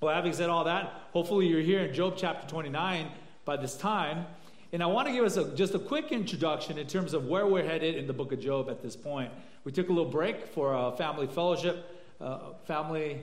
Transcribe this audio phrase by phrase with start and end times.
[0.00, 3.10] Well, having said all that, hopefully you're here in Job chapter 29
[3.46, 4.26] by this time.
[4.72, 7.46] And I want to give us a, just a quick introduction in terms of where
[7.46, 9.32] we're headed in the book of Job at this point.
[9.64, 13.22] We took a little break for a family fellowship, uh, family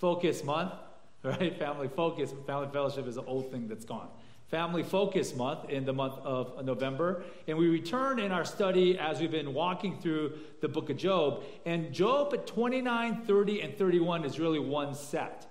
[0.00, 0.72] focus month,
[1.22, 1.56] right?
[1.56, 4.08] Family focus, family fellowship is an old thing that's gone.
[4.48, 7.22] Family Focus Month in the month of November.
[7.46, 11.42] And we return in our study as we've been walking through the book of Job.
[11.66, 15.47] And Job at 29, 30, and 31 is really one set.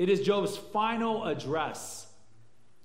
[0.00, 2.06] It is Job's final address.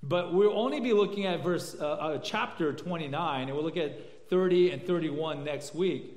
[0.02, 4.28] But we'll only be looking at verse uh, uh, chapter 29, and we'll look at
[4.28, 6.12] 30 and 31 next week.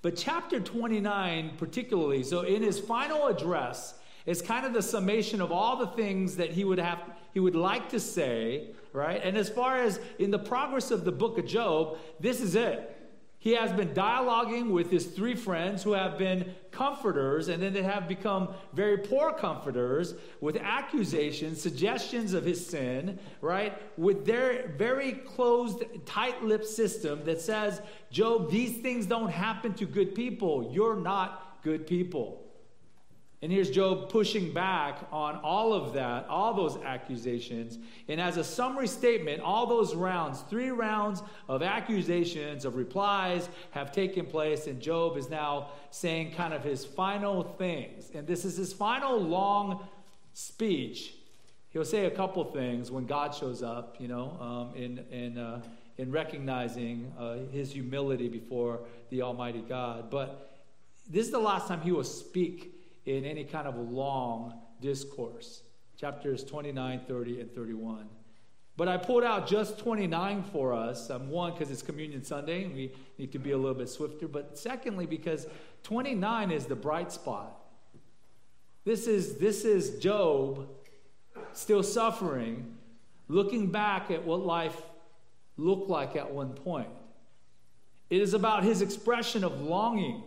[0.00, 5.50] But chapter 29, particularly, so in his final address, is kind of the summation of
[5.50, 7.00] all the things that he would have
[7.34, 9.20] he would like to say, right?
[9.24, 12.97] And as far as in the progress of the book of Job, this is it.
[13.40, 17.84] He has been dialoguing with his three friends who have been comforters, and then they
[17.84, 23.80] have become very poor comforters with accusations, suggestions of his sin, right?
[23.96, 29.86] With their very closed, tight lipped system that says, Job, these things don't happen to
[29.86, 30.70] good people.
[30.72, 32.47] You're not good people.
[33.40, 37.78] And here's Job pushing back on all of that, all those accusations.
[38.08, 43.92] And as a summary statement, all those rounds, three rounds of accusations, of replies, have
[43.92, 44.66] taken place.
[44.66, 48.10] And Job is now saying kind of his final things.
[48.12, 49.86] And this is his final long
[50.32, 51.14] speech.
[51.70, 55.62] He'll say a couple things when God shows up, you know, um, in, in, uh,
[55.96, 60.10] in recognizing uh, his humility before the Almighty God.
[60.10, 60.56] But
[61.08, 62.74] this is the last time he will speak
[63.08, 65.62] in any kind of long discourse.
[65.96, 68.06] Chapters 29, 30, and 31.
[68.76, 71.10] But I pulled out just 29 for us.
[71.10, 74.28] Um, one, because it's Communion Sunday, and we need to be a little bit swifter.
[74.28, 75.46] But secondly, because
[75.84, 77.58] 29 is the bright spot.
[78.84, 80.68] This is, this is Job
[81.54, 82.76] still suffering,
[83.26, 84.80] looking back at what life
[85.56, 86.88] looked like at one point.
[88.10, 90.22] It is about his expression of longing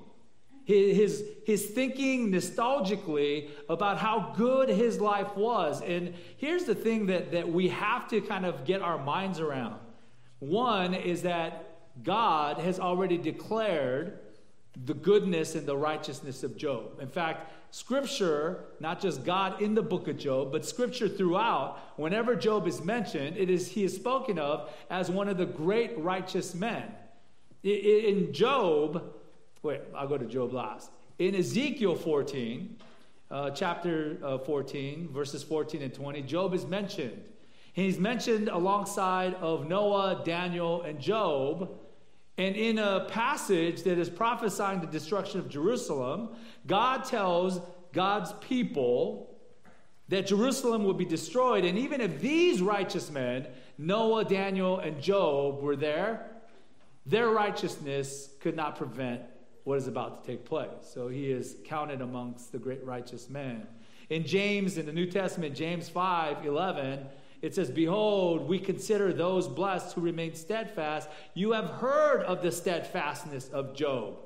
[0.66, 5.82] his, his thinking nostalgically about how good his life was.
[5.82, 9.80] And here's the thing that, that we have to kind of get our minds around
[10.42, 14.20] one is that God has already declared
[14.86, 17.00] the goodness and the righteousness of Job.
[17.00, 22.36] In fact, Scripture, not just God in the book of Job, but Scripture throughout, whenever
[22.36, 26.56] Job is mentioned, it is he is spoken of as one of the great righteous
[26.56, 26.92] men.
[27.64, 29.14] In Job,
[29.64, 30.90] Wait, I'll go to Job last.
[31.20, 32.78] In Ezekiel 14,
[33.30, 37.22] uh, chapter uh, 14, verses 14 and 20, Job is mentioned.
[37.74, 41.78] He's mentioned alongside of Noah, Daniel, and Job.
[42.40, 46.30] And in a passage that is prophesying the destruction of Jerusalem,
[46.66, 47.62] God tells
[47.94, 49.38] God's people
[50.08, 51.66] that Jerusalem would be destroyed.
[51.66, 56.32] And even if these righteous men, Noah, Daniel, and Job, were there,
[57.06, 59.22] their righteousness could not prevent
[59.64, 60.70] what is about to take place.
[60.82, 63.68] So he is counted amongst the great righteous men.
[64.10, 67.06] In James, in the New Testament, James 5 11,
[67.42, 71.10] it says, Behold, we consider those blessed who remain steadfast.
[71.34, 74.18] You have heard of the steadfastness of Job,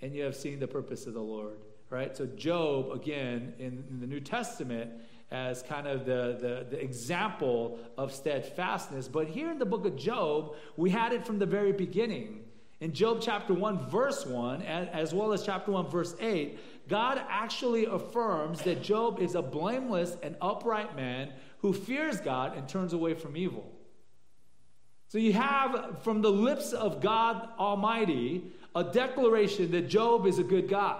[0.00, 1.58] and you have seen the purpose of the Lord.
[1.90, 2.16] Right?
[2.16, 4.90] So, Job, again, in, in the New Testament,
[5.30, 9.08] as kind of the, the, the, example of steadfastness.
[9.08, 12.44] But here in the book of Job, we had it from the very beginning.
[12.82, 17.84] In Job chapter 1, verse 1, as well as chapter 1, verse 8, God actually
[17.84, 23.14] affirms that Job is a blameless and upright man who fears God and turns away
[23.14, 23.70] from evil.
[25.06, 30.44] So you have from the lips of God Almighty a declaration that Job is a
[30.44, 30.98] good guy,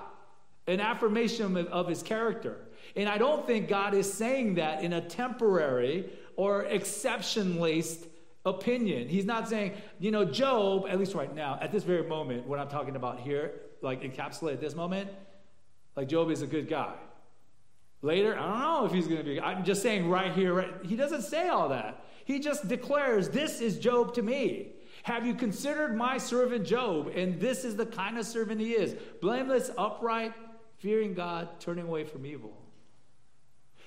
[0.68, 2.58] an affirmation of, of his character.
[2.94, 8.06] And I don't think God is saying that in a temporary or exception laced
[8.44, 9.08] opinion.
[9.08, 12.58] He's not saying, you know, Job, at least right now, at this very moment, what
[12.58, 15.10] I'm talking about here, like encapsulate at this moment,
[15.96, 16.94] like Job is a good guy.
[18.02, 19.40] Later, I don't know if he's going to be.
[19.40, 22.04] I'm just saying right here, right, he doesn't say all that.
[22.24, 24.72] He just declares, This is Job to me.
[25.04, 27.12] Have you considered my servant Job?
[27.14, 30.32] And this is the kind of servant he is blameless, upright,
[30.78, 32.61] fearing God, turning away from evil.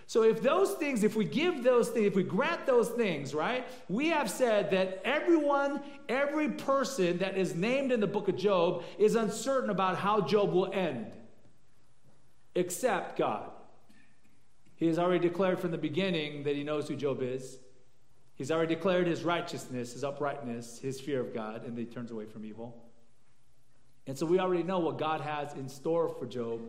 [0.07, 3.65] So, if those things, if we give those things, if we grant those things, right,
[3.89, 8.83] we have said that everyone, every person that is named in the book of Job
[8.99, 11.11] is uncertain about how Job will end,
[12.53, 13.49] except God.
[14.75, 17.57] He has already declared from the beginning that he knows who Job is.
[18.35, 22.11] He's already declared his righteousness, his uprightness, his fear of God, and that he turns
[22.11, 22.83] away from evil.
[24.05, 26.61] And so we already know what God has in store for Job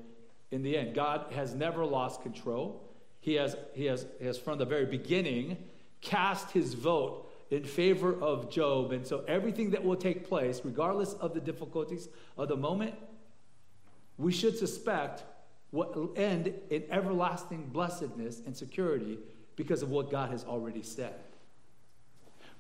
[0.52, 0.94] in the end.
[0.94, 2.85] God has never lost control.
[3.26, 5.56] He has, he has, he has from the very beginning
[6.00, 8.92] cast his vote in favor of Job.
[8.92, 12.08] And so everything that will take place, regardless of the difficulties
[12.38, 12.94] of the moment,
[14.16, 15.24] we should suspect
[15.72, 19.18] will end in everlasting blessedness and security
[19.56, 21.16] because of what God has already said.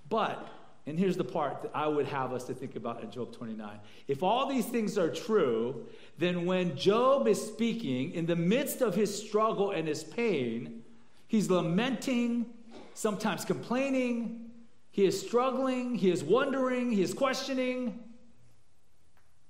[0.08, 0.48] But,
[0.86, 3.80] and here's the part that I would have us to think about in Job 29.
[4.06, 5.86] If all these things are true,
[6.16, 10.84] then when Job is speaking in the midst of his struggle and his pain,
[11.26, 12.46] he's lamenting,
[12.94, 14.50] sometimes complaining,
[14.92, 17.98] he is struggling, he is wondering, he is questioning.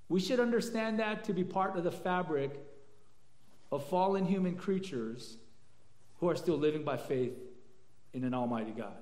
[0.09, 2.59] We should understand that to be part of the fabric
[3.71, 5.37] of fallen human creatures
[6.19, 7.37] who are still living by faith
[8.13, 8.97] in an Almighty God.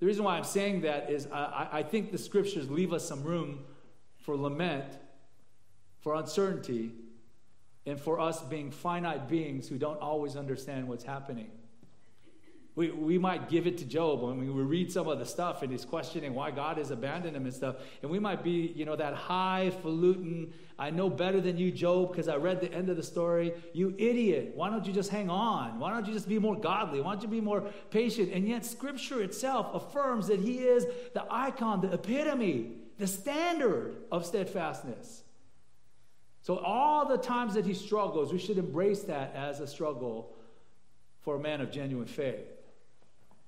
[0.00, 3.06] The reason why I'm saying that is uh, I, I think the scriptures leave us
[3.06, 3.64] some room
[4.16, 4.84] for lament,
[6.00, 6.92] for uncertainty,
[7.84, 11.50] and for us being finite beings who don't always understand what's happening.
[12.78, 15.72] We, we might give it to Job when we read some of the stuff and
[15.72, 17.74] he's questioning why God has abandoned him and stuff.
[18.02, 22.28] And we might be, you know, that highfalutin, I know better than you, Job, because
[22.28, 23.52] I read the end of the story.
[23.72, 24.52] You idiot.
[24.54, 25.80] Why don't you just hang on?
[25.80, 27.00] Why don't you just be more godly?
[27.00, 28.32] Why don't you be more patient?
[28.32, 34.24] And yet, Scripture itself affirms that he is the icon, the epitome, the standard of
[34.24, 35.24] steadfastness.
[36.42, 40.32] So, all the times that he struggles, we should embrace that as a struggle
[41.22, 42.57] for a man of genuine faith.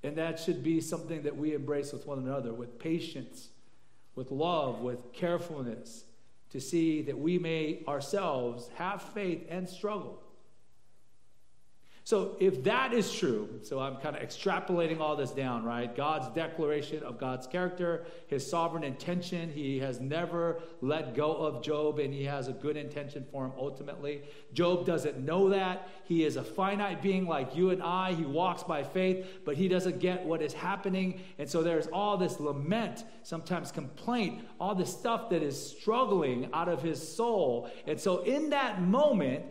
[0.02, 3.48] And that should be something that we embrace with one another with patience,
[4.14, 6.04] with love, with carefulness,
[6.50, 10.22] to see that we may ourselves have faith and struggle.
[12.10, 15.94] So, if that is true, so I'm kind of extrapolating all this down, right?
[15.94, 19.48] God's declaration of God's character, his sovereign intention.
[19.48, 23.52] He has never let go of Job, and he has a good intention for him
[23.56, 24.22] ultimately.
[24.52, 25.88] Job doesn't know that.
[26.02, 28.14] He is a finite being like you and I.
[28.14, 31.20] He walks by faith, but he doesn't get what is happening.
[31.38, 36.68] And so, there's all this lament, sometimes complaint, all this stuff that is struggling out
[36.68, 37.70] of his soul.
[37.86, 39.44] And so, in that moment,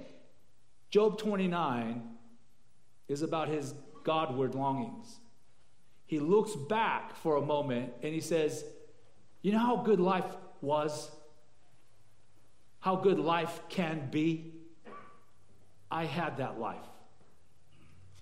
[0.90, 2.18] Job 29
[3.10, 3.74] is about his
[4.04, 5.20] Godward longings.
[6.06, 8.64] He looks back for a moment and he says,
[9.42, 10.26] You know how good life
[10.62, 11.12] was?
[12.80, 14.54] How good life can be?
[15.92, 16.78] I had that life.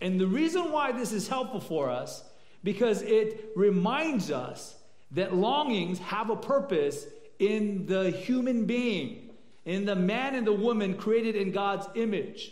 [0.01, 2.23] And the reason why this is helpful for us,
[2.63, 4.75] because it reminds us
[5.11, 7.05] that longings have a purpose
[7.39, 9.29] in the human being,
[9.65, 12.51] in the man and the woman created in God's image.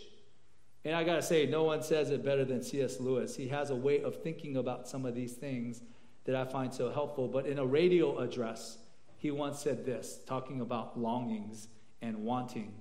[0.86, 3.00] And I got to say, no one says it better than C.S.
[3.00, 3.34] Lewis.
[3.34, 5.82] He has a way of thinking about some of these things
[6.26, 7.26] that I find so helpful.
[7.26, 8.78] But in a radio address,
[9.16, 11.66] he once said this, talking about longings
[12.00, 12.72] and wanting.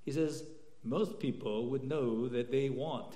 [0.00, 0.42] He says,
[0.82, 3.14] Most people would know that they want.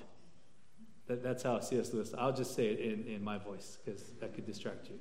[1.07, 1.93] That, that's how C.S.
[1.93, 4.97] Lewis, I'll just say it in, in my voice because that could distract you.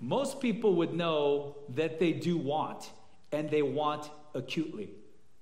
[0.00, 2.88] Most people would know that they do want,
[3.32, 4.90] and they want acutely.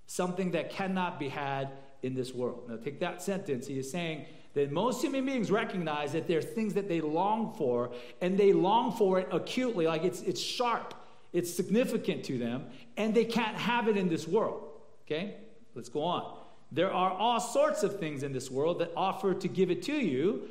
[0.07, 1.73] Something that cannot be had
[2.03, 2.65] in this world.
[2.69, 3.67] Now, take that sentence.
[3.67, 7.91] He is saying that most human beings recognize that there's things that they long for,
[8.21, 10.95] and they long for it acutely, like it's, it's sharp,
[11.33, 12.67] it's significant to them,
[12.97, 14.69] and they can't have it in this world.
[15.07, 15.35] Okay?
[15.75, 16.39] Let's go on.
[16.73, 19.95] There are all sorts of things in this world that offer to give it to
[19.95, 20.49] you,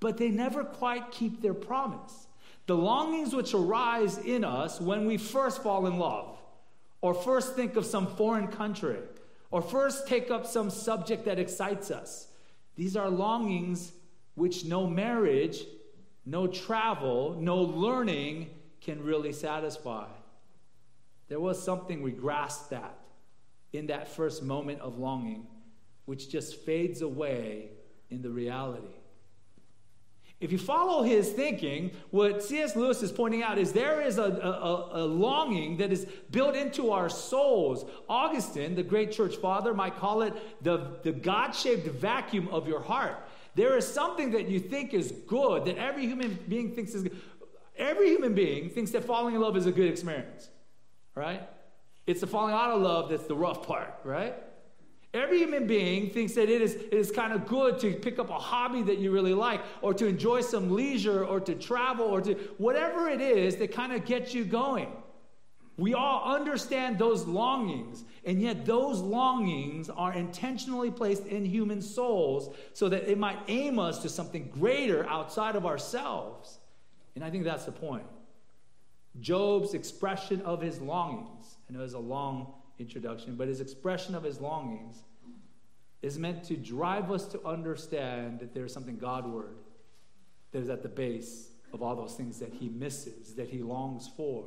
[0.00, 2.26] but they never quite keep their promise.
[2.66, 6.38] The longings which arise in us when we first fall in love,
[7.00, 8.98] or first think of some foreign country,
[9.50, 12.28] or first take up some subject that excites us.
[12.76, 13.92] These are longings
[14.34, 15.64] which no marriage,
[16.24, 18.50] no travel, no learning
[18.80, 20.06] can really satisfy.
[21.28, 22.98] There was something we grasped that
[23.72, 25.46] in that first moment of longing,
[26.04, 27.70] which just fades away
[28.10, 28.97] in the reality.
[30.40, 32.76] If you follow his thinking, what C.S.
[32.76, 36.92] Lewis is pointing out is there is a, a, a longing that is built into
[36.92, 37.84] our souls.
[38.08, 42.80] Augustine, the great church father, might call it the, the God shaped vacuum of your
[42.80, 43.28] heart.
[43.56, 47.16] There is something that you think is good, that every human being thinks is good.
[47.76, 50.48] Every human being thinks that falling in love is a good experience,
[51.16, 51.48] right?
[52.06, 54.34] It's the falling out of love that's the rough part, right?
[55.14, 58.28] Every human being thinks that it is, it is kind of good to pick up
[58.28, 62.20] a hobby that you really like, or to enjoy some leisure, or to travel, or
[62.20, 64.92] to whatever it is that kind of gets you going.
[65.78, 72.54] We all understand those longings, and yet those longings are intentionally placed in human souls
[72.74, 76.58] so that it might aim us to something greater outside of ourselves.
[77.14, 78.04] And I think that's the point.
[79.20, 84.22] Job's expression of his longings, and it was a long introduction, but his expression of
[84.22, 85.02] his longings
[86.02, 89.56] is meant to drive us to understand that there's something Godward
[90.52, 94.08] that is at the base of all those things that he misses, that he longs
[94.16, 94.44] for.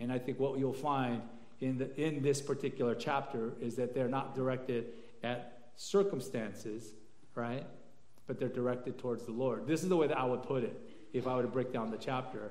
[0.00, 1.20] And I think what you'll find
[1.60, 4.86] in, the, in this particular chapter is that they're not directed
[5.22, 6.94] at circumstances,
[7.34, 7.66] right?
[8.26, 9.66] But they're directed towards the Lord.
[9.66, 10.78] This is the way that I would put it
[11.12, 12.50] if I were to break down the chapter.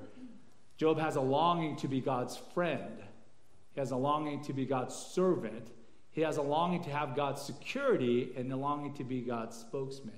[0.76, 3.02] Job has a longing to be God's friend,
[3.74, 5.70] he has a longing to be God's servant,
[6.10, 10.14] he has a longing to have God's security, and a longing to be God's spokesman.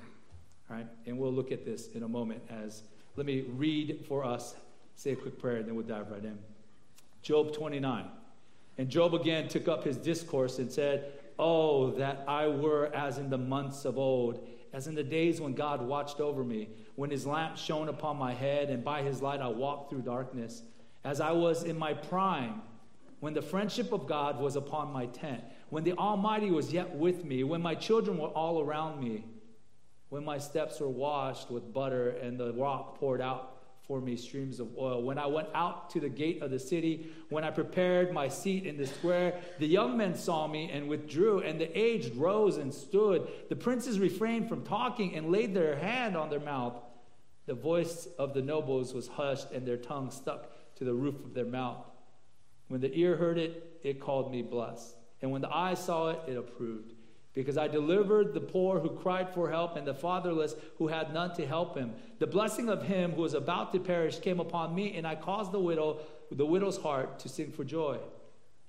[0.69, 0.87] Right?
[1.07, 2.83] And we'll look at this in a moment as
[3.17, 4.57] let me read for us,
[4.97, 6.39] say a quick prayer, and then we'll dive right in.
[7.23, 8.07] Job 29.
[8.77, 13.31] And Job again took up his discourse and said, Oh, that I were as in
[13.31, 17.27] the months of old, as in the days when God watched over me, when his
[17.27, 20.63] lamp shone upon my head, and by his light I walked through darkness,
[21.05, 22.63] as I was in my prime,
[23.25, 27.25] when the friendship of God was upon my tent, when the Almighty was yet with
[27.25, 29.25] me, when my children were all around me
[30.15, 34.61] when my steps were washed with butter and the rock poured out for me streams
[34.61, 35.03] of oil.
[35.03, 38.67] When I went out to the gate of the city, when I prepared my seat
[38.67, 42.73] in the square, the young men saw me and withdrew, and the aged rose and
[42.73, 43.27] stood.
[43.49, 46.81] The princes refrained from talking and laid their hand on their mouth.
[47.47, 51.35] The voice of the nobles was hushed, and their tongue stuck to the roof of
[51.35, 51.85] their mouth.
[52.69, 54.97] When the ear heard it, it called me blessed.
[55.23, 56.95] And when the eye saw it, it approved
[57.35, 61.35] because I delivered the poor who cried for help and the fatherless who had none
[61.35, 61.93] to help him.
[62.21, 65.51] The blessing of him who was about to perish came upon me, and I caused
[65.51, 65.99] the widow,
[66.31, 67.99] the widow's heart to sing for joy.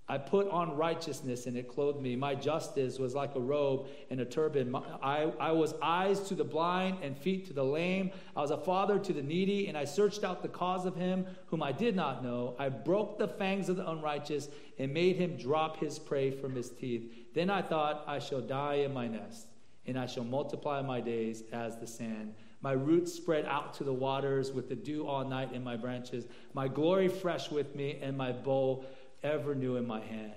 [0.07, 2.15] I put on righteousness and it clothed me.
[2.15, 4.75] My justice was like a robe and a turban.
[4.75, 8.11] I, I was eyes to the blind and feet to the lame.
[8.35, 11.25] I was a father to the needy, and I searched out the cause of him
[11.47, 12.55] whom I did not know.
[12.59, 16.69] I broke the fangs of the unrighteous and made him drop his prey from his
[16.69, 17.11] teeth.
[17.33, 19.47] Then I thought, I shall die in my nest,
[19.87, 22.35] and I shall multiply my days as the sand.
[22.61, 26.25] My roots spread out to the waters with the dew all night in my branches.
[26.53, 28.85] My glory fresh with me, and my bow
[29.23, 30.33] ever new in my hand.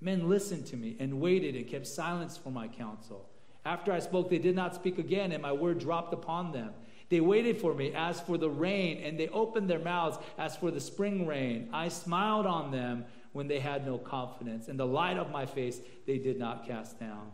[0.00, 3.28] Men listened to me and waited and kept silence for my counsel.
[3.64, 6.70] After I spoke, they did not speak again, and my word dropped upon them.
[7.10, 10.70] They waited for me as for the rain, and they opened their mouths as for
[10.70, 11.68] the spring rain.
[11.72, 15.80] I smiled on them when they had no confidence, and the light of my face
[16.06, 17.30] they did not cast down.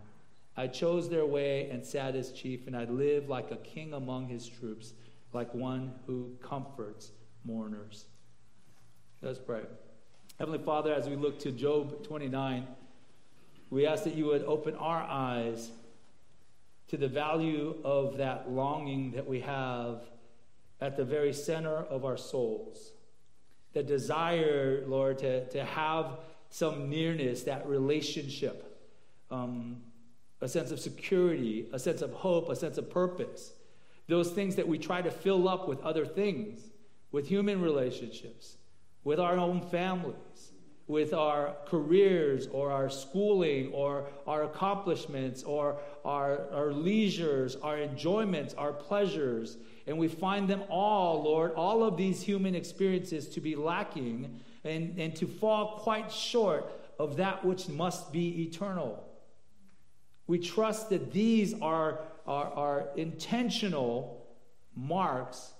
[0.56, 4.28] I chose their way and sat as chief, and I lived like a king among
[4.28, 4.94] his troops,
[5.32, 7.10] like one who comforts
[7.44, 8.06] mourners.
[9.20, 9.62] Let's pray.
[10.38, 12.66] Heavenly Father, as we look to Job 29,
[13.70, 15.70] we ask that you would open our eyes
[16.88, 20.00] to the value of that longing that we have
[20.80, 22.90] at the very center of our souls.
[23.74, 26.18] The desire, Lord, to, to have
[26.50, 28.76] some nearness, that relationship,
[29.30, 29.82] um,
[30.40, 33.52] a sense of security, a sense of hope, a sense of purpose.
[34.08, 36.58] Those things that we try to fill up with other things,
[37.12, 38.56] with human relationships
[39.04, 40.52] with our own families,
[40.86, 48.54] with our careers or our schooling or our accomplishments or our, our leisures, our enjoyments,
[48.54, 49.56] our pleasures.
[49.86, 54.98] And we find them all, Lord, all of these human experiences to be lacking and,
[54.98, 59.02] and to fall quite short of that which must be eternal.
[60.26, 64.26] We trust that these are, are, are intentional
[64.74, 65.53] marks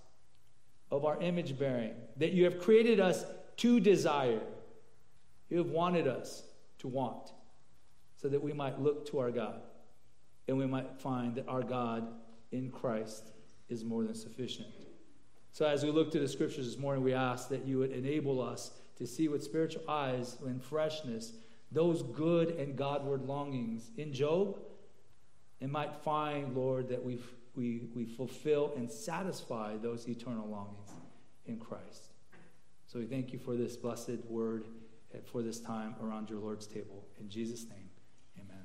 [0.91, 3.25] of our image bearing, that you have created us
[3.59, 4.41] to desire.
[5.49, 6.45] You have wanted us
[6.79, 7.33] to want,
[8.17, 9.61] so that we might look to our God
[10.47, 12.07] and we might find that our God
[12.53, 13.31] in Christ
[13.69, 14.69] is more than sufficient.
[15.53, 18.43] So, as we look to the scriptures this morning, we ask that you would enable
[18.43, 21.33] us to see with spiritual eyes and freshness
[21.73, 24.59] those good and Godward longings in Job
[25.61, 27.19] and might find, Lord, that we
[27.57, 30.91] we, we fulfill and satisfy those eternal longings
[31.47, 32.11] in Christ.
[32.87, 34.65] So we thank you for this blessed word
[35.25, 37.05] for this time around your Lord's table.
[37.21, 37.89] In Jesus' name,
[38.39, 38.65] amen.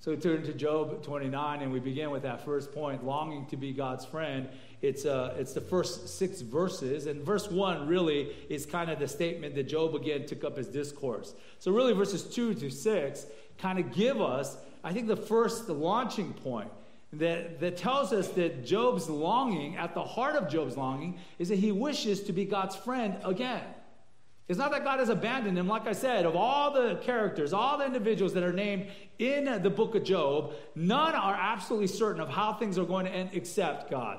[0.00, 3.56] So we turn to Job 29 and we begin with that first point longing to
[3.56, 4.48] be God's friend.
[4.82, 7.06] It's, uh, it's the first six verses.
[7.06, 10.68] And verse 1 really is kind of the statement that Job again took up his
[10.68, 11.34] discourse.
[11.58, 13.26] So, really, verses 2 to 6
[13.58, 16.70] kind of give us, I think, the first the launching point
[17.12, 21.58] that, that tells us that Job's longing, at the heart of Job's longing, is that
[21.58, 23.62] he wishes to be God's friend again.
[24.48, 25.66] It's not that God has abandoned him.
[25.66, 29.70] Like I said, of all the characters, all the individuals that are named in the
[29.70, 33.90] book of Job, none are absolutely certain of how things are going to end except
[33.90, 34.18] God.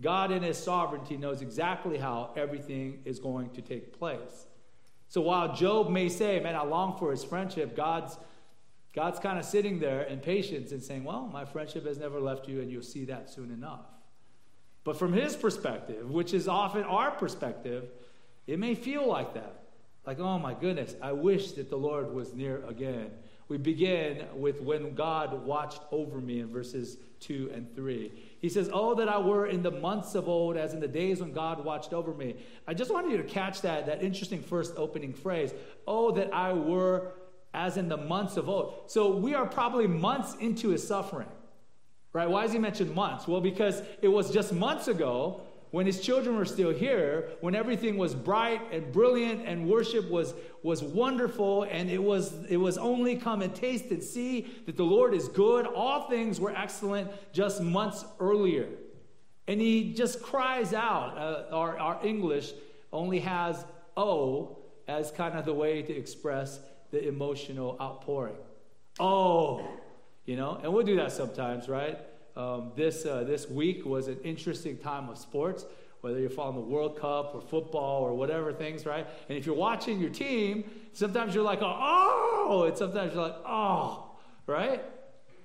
[0.00, 4.46] God, in his sovereignty, knows exactly how everything is going to take place.
[5.08, 8.16] So while Job may say, Man, I long for his friendship, God's
[8.94, 12.48] God's kind of sitting there in patience and saying, Well, my friendship has never left
[12.48, 13.86] you, and you'll see that soon enough.
[14.84, 17.88] But from his perspective, which is often our perspective,
[18.46, 19.62] it may feel like that.
[20.04, 23.10] Like, oh my goodness, I wish that the Lord was near again.
[23.48, 28.10] We begin with when God watched over me in verses 2 and 3.
[28.40, 31.20] He says, Oh, that I were in the months of old, as in the days
[31.20, 32.36] when God watched over me.
[32.66, 35.54] I just wanted you to catch that, that interesting first opening phrase.
[35.86, 37.12] Oh, that I were
[37.54, 38.74] as in the months of old.
[38.86, 41.28] So we are probably months into his suffering.
[42.12, 42.28] Right?
[42.28, 43.26] Why does he mention months?
[43.26, 47.96] Well, because it was just months ago when his children were still here, when everything
[47.96, 53.16] was bright and brilliant and worship was, was wonderful, and it was, it was only
[53.16, 55.66] come and taste and see that the Lord is good.
[55.66, 58.68] All things were excellent just months earlier.
[59.48, 61.16] And he just cries out.
[61.16, 62.52] Uh, our, our English
[62.92, 63.64] only has
[63.96, 66.60] O as kind of the way to express
[66.92, 68.36] the emotional outpouring.
[69.00, 69.66] Oh,
[70.26, 71.98] you know, and we'll do that sometimes, right?
[72.36, 75.64] Um, this, uh, this week was an interesting time of sports,
[76.02, 79.06] whether you're following the World Cup or football or whatever things, right?
[79.28, 84.12] And if you're watching your team, sometimes you're like, oh, and sometimes you're like, oh,
[84.46, 84.84] right?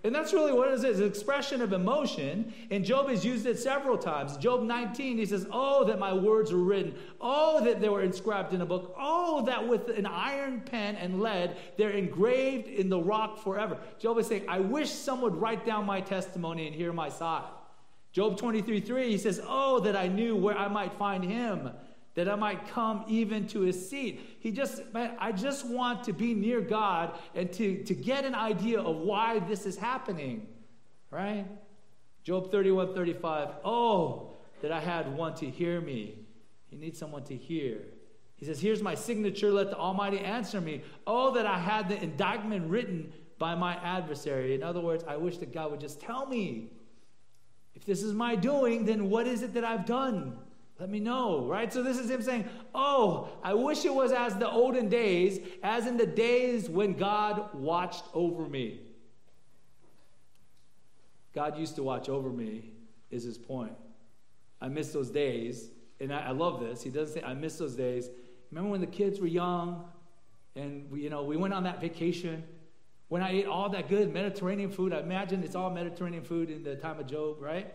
[0.08, 0.86] And that's really what it is.
[0.86, 2.54] It's an expression of emotion.
[2.72, 4.38] And Job has used it several times.
[4.38, 6.96] Job 19, he says, Oh, that my words were written.
[7.20, 8.96] Oh, that they were inscribed in a book.
[8.98, 13.78] Oh, that with an iron pen and lead, they're engraved in the rock forever.
[14.00, 17.44] Job is saying, I wish someone would write down my testimony and hear my side.
[18.14, 21.70] Job 23, 3, he says, Oh, that I knew where I might find him
[22.18, 24.38] that I might come even to his seat.
[24.40, 28.34] He just, man, I just want to be near God and to, to get an
[28.34, 30.48] idea of why this is happening,
[31.12, 31.46] right?
[32.24, 33.50] Job 31 35.
[33.64, 34.32] Oh,
[34.64, 36.16] that I had one to hear me.
[36.72, 37.82] You need someone to hear.
[38.36, 40.82] He says, Here's my signature, let the Almighty answer me.
[41.06, 44.56] Oh, that I had the indictment written by my adversary.
[44.56, 46.72] In other words, I wish that God would just tell me.
[47.76, 50.40] If this is my doing, then what is it that I've done?
[50.80, 51.74] Let me know, right?
[51.74, 55.88] So this is him saying, Oh, I wish it was as the olden days, as
[55.88, 58.82] in the days when God watched over me.
[61.34, 62.72] God used to watch over me,
[63.10, 63.74] is his point.
[64.62, 66.82] I miss those days, and I, I love this.
[66.82, 68.10] He doesn't say, I miss those days.
[68.52, 69.86] Remember when the kids were young
[70.56, 72.44] and we, you know, we went on that vacation?
[73.08, 76.64] When I ate all that good Mediterranean food, I imagine it's all Mediterranean food in
[76.64, 77.74] the time of Job, right?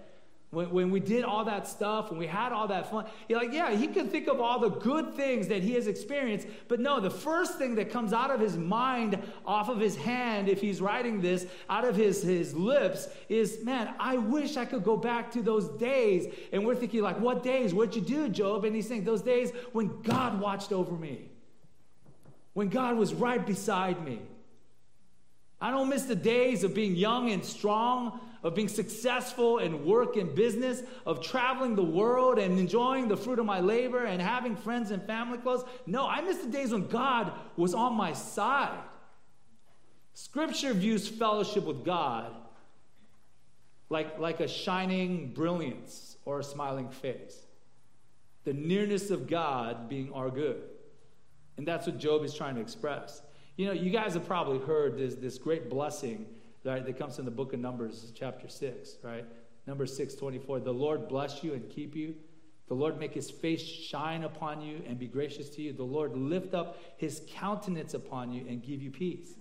[0.52, 3.54] When, when we did all that stuff and we had all that fun, you're like,
[3.54, 6.46] yeah, he can think of all the good things that he has experienced.
[6.68, 10.50] But no, the first thing that comes out of his mind, off of his hand,
[10.50, 14.84] if he's writing this, out of his, his lips, is, man, I wish I could
[14.84, 16.30] go back to those days.
[16.52, 17.72] And we're thinking, like, what days?
[17.72, 18.66] What'd you do, Job?
[18.66, 21.30] And he's saying, those days when God watched over me,
[22.52, 24.20] when God was right beside me.
[25.62, 30.16] I don't miss the days of being young and strong of being successful in work
[30.16, 34.56] and business, of traveling the world and enjoying the fruit of my labor and having
[34.56, 35.64] friends and family close.
[35.86, 38.82] No, I miss the days when God was on my side.
[40.14, 42.34] Scripture views fellowship with God
[43.88, 47.46] like, like a shining brilliance or a smiling face.
[48.44, 50.62] The nearness of God being our good.
[51.56, 53.22] And that's what Job is trying to express.
[53.56, 56.26] You know, you guys have probably heard this, this great blessing
[56.64, 59.24] right, that comes in the book of Numbers, chapter 6, right?
[59.66, 60.60] Numbers 6 24.
[60.60, 62.14] The Lord bless you and keep you.
[62.68, 65.72] The Lord make his face shine upon you and be gracious to you.
[65.72, 69.34] The Lord lift up his countenance upon you and give you peace.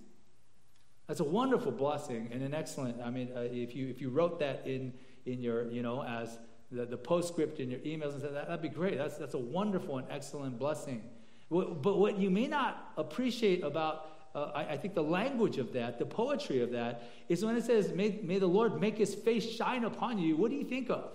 [1.07, 3.01] That's a wonderful blessing and an excellent.
[3.01, 4.93] I mean, uh, if you if you wrote that in
[5.25, 6.39] in your you know as
[6.71, 8.97] the, the postscript in your emails and said that, that'd be great.
[8.97, 11.03] That's that's a wonderful and excellent blessing.
[11.49, 15.99] But what you may not appreciate about uh, I, I, think the language of that,
[15.99, 19.49] the poetry of that, is when it says, may, may the Lord make his face
[19.49, 20.37] shine upon you.
[20.37, 21.11] What do you think of?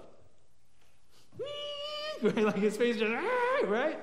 [2.22, 2.44] right?
[2.44, 3.12] Like his face just,
[3.66, 3.98] right?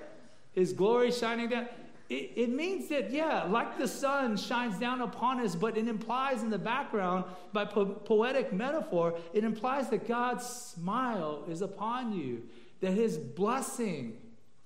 [0.53, 1.67] His glory shining down.
[2.09, 6.43] It, it means that, yeah, like the sun shines down upon us, but it implies
[6.43, 12.43] in the background, by po- poetic metaphor, it implies that God's smile is upon you,
[12.81, 14.17] that his blessing,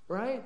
[0.07, 0.43] right?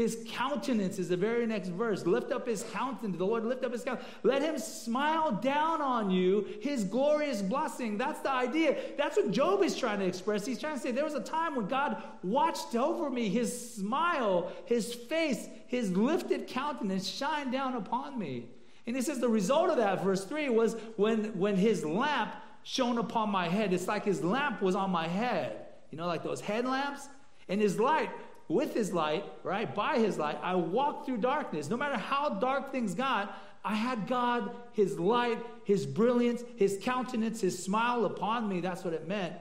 [0.00, 2.06] His countenance is the very next verse.
[2.06, 3.18] Lift up his countenance.
[3.18, 4.10] The Lord lift up his countenance.
[4.22, 7.98] Let him smile down on you, his glorious blessing.
[7.98, 8.78] That's the idea.
[8.96, 10.46] That's what Job is trying to express.
[10.46, 13.28] He's trying to say there was a time when God watched over me.
[13.28, 18.46] His smile, his face, his lifted countenance shine down upon me.
[18.86, 22.32] And he says the result of that, verse 3, was when, when his lamp
[22.62, 23.74] shone upon my head.
[23.74, 25.66] It's like his lamp was on my head.
[25.90, 27.06] You know, like those headlamps?
[27.50, 28.08] And his light
[28.50, 31.70] with his light, right, by his light, I walked through darkness.
[31.70, 33.34] No matter how dark things got,
[33.64, 38.60] I had God, His light, His brilliance, His countenance, His smile upon me.
[38.60, 39.34] That's what it meant,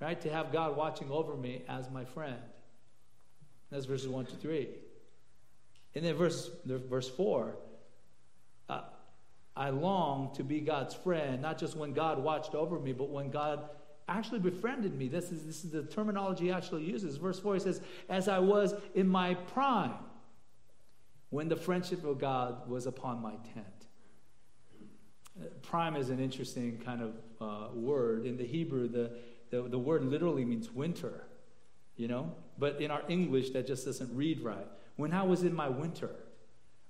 [0.00, 0.20] right?
[0.20, 2.38] To have God watching over me as my friend.
[3.70, 4.68] That's verses 1 to 3.
[5.96, 7.56] And then verse, verse 4
[8.68, 8.80] uh,
[9.56, 13.30] I long to be God's friend, not just when God watched over me, but when
[13.30, 13.68] God
[14.08, 15.08] actually befriended me.
[15.08, 17.16] This is, this is the terminology he actually uses.
[17.16, 19.94] Verse 4 he says, As I was in my prime,
[21.30, 23.66] when the friendship of God was upon my tent.
[25.62, 28.24] Prime is an interesting kind of uh, word.
[28.24, 29.10] In the Hebrew, the,
[29.50, 31.26] the, the word literally means winter,
[31.96, 32.32] you know?
[32.56, 34.66] But in our English, that just doesn't read right.
[34.94, 36.10] When I was in my winter,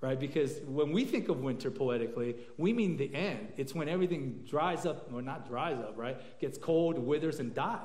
[0.05, 0.21] right?
[0.21, 3.49] Because when we think of winter poetically, we mean the end.
[3.57, 6.19] It's when everything dries up, or not dries up, right?
[6.41, 7.81] Gets cold, withers, and dies.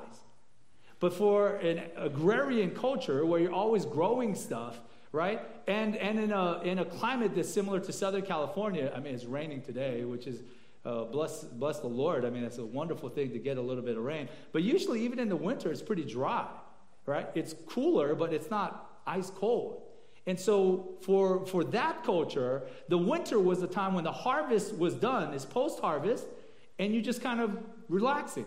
[0.99, 4.81] But for an agrarian culture where you're always growing stuff,
[5.13, 5.41] right?
[5.65, 9.23] And, and in, a, in a climate that's similar to Southern California, I mean, it's
[9.23, 10.41] raining today, which is,
[10.83, 12.25] uh, bless, bless the Lord.
[12.25, 14.27] I mean, it's a wonderful thing to get a little bit of rain.
[14.51, 16.49] But usually, even in the winter, it's pretty dry,
[17.05, 17.29] right?
[17.33, 19.83] It's cooler, but it's not ice cold.
[20.29, 24.93] And so for, for that culture, the winter was the time when the harvest was
[24.93, 26.27] done, is post-harvest,
[26.77, 28.45] and you just kind of relaxing,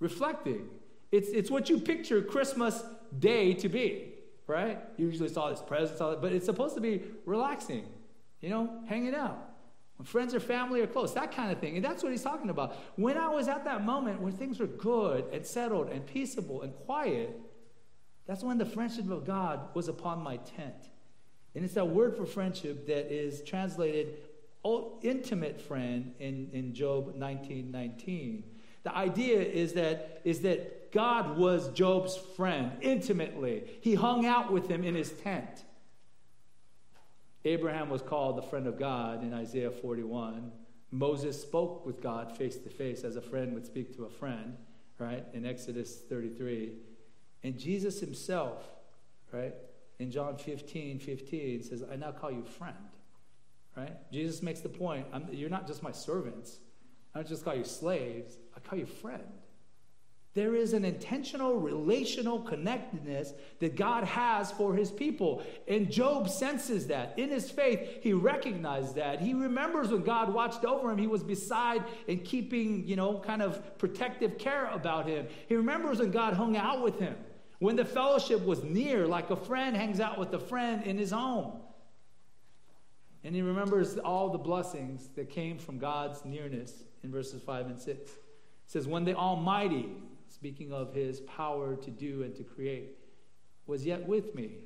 [0.00, 0.68] reflecting.
[1.10, 2.84] It's, it's what you picture Christmas
[3.18, 4.12] Day to be,
[4.46, 4.80] right?
[4.98, 7.86] You usually saw this presents, all that, but it's supposed to be relaxing,
[8.42, 9.38] you know, hanging out.
[9.96, 11.76] When friends or family are close, that kind of thing.
[11.76, 12.76] And that's what he's talking about.
[12.96, 16.74] When I was at that moment where things were good and settled and peaceable and
[16.84, 17.40] quiet,
[18.32, 20.88] that's when the friendship of God was upon my tent.
[21.54, 24.14] And it's that word for friendship that is translated
[25.02, 28.42] intimate friend in, in Job 19 19.
[28.84, 33.64] The idea is that, is that God was Job's friend intimately.
[33.82, 35.64] He hung out with him in his tent.
[37.44, 40.52] Abraham was called the friend of God in Isaiah 41.
[40.90, 44.56] Moses spoke with God face to face as a friend would speak to a friend,
[44.98, 45.26] right?
[45.34, 46.78] In Exodus 33.
[47.44, 48.64] And Jesus himself,
[49.32, 49.54] right,
[49.98, 52.76] in John 15 15 says, I now call you friend,
[53.76, 53.96] right?
[54.12, 56.58] Jesus makes the point you're not just my servants,
[57.14, 59.24] I don't just call you slaves, I call you friend.
[60.34, 65.42] There is an intentional relational connectedness that God has for his people.
[65.68, 67.18] And Job senses that.
[67.18, 69.20] In his faith, he recognizes that.
[69.20, 73.42] He remembers when God watched over him, he was beside and keeping, you know, kind
[73.42, 75.26] of protective care about him.
[75.48, 77.14] He remembers when God hung out with him.
[77.62, 81.12] When the fellowship was near, like a friend hangs out with a friend in his
[81.12, 81.60] home.
[83.22, 87.80] And he remembers all the blessings that came from God's nearness in verses 5 and
[87.80, 88.10] 6.
[88.10, 88.10] It
[88.66, 89.90] says, When the Almighty,
[90.26, 92.98] speaking of his power to do and to create,
[93.68, 94.56] was yet with me,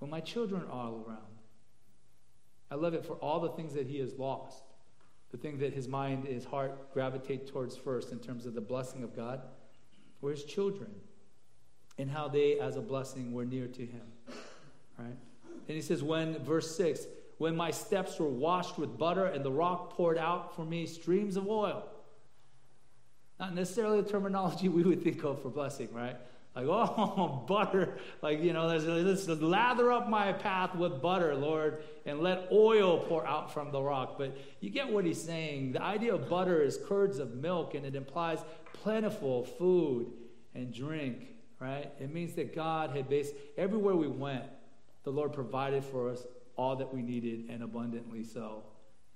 [0.00, 1.20] when my children are all around.
[2.72, 4.64] I love it for all the things that he has lost,
[5.30, 9.04] the thing that his mind, his heart gravitate towards first in terms of the blessing
[9.04, 9.42] of God,
[10.20, 10.90] were his children
[11.98, 14.02] and how they, as a blessing, were near to him.
[14.98, 15.16] Right?
[15.68, 17.06] And he says, when, verse 6,
[17.38, 21.36] when my steps were washed with butter and the rock poured out for me streams
[21.36, 21.84] of oil.
[23.40, 26.16] Not necessarily the terminology we would think of for blessing, right?
[26.54, 27.96] Like, oh, butter.
[28.22, 33.26] Like, you know, let's lather up my path with butter, Lord, and let oil pour
[33.26, 34.16] out from the rock.
[34.18, 35.72] But you get what he's saying.
[35.72, 38.38] The idea of butter is curds of milk, and it implies
[38.72, 40.12] plentiful food
[40.54, 41.33] and drink
[41.64, 41.90] right?
[41.98, 44.44] It means that God had based, everywhere we went,
[45.02, 48.64] the Lord provided for us all that we needed and abundantly so.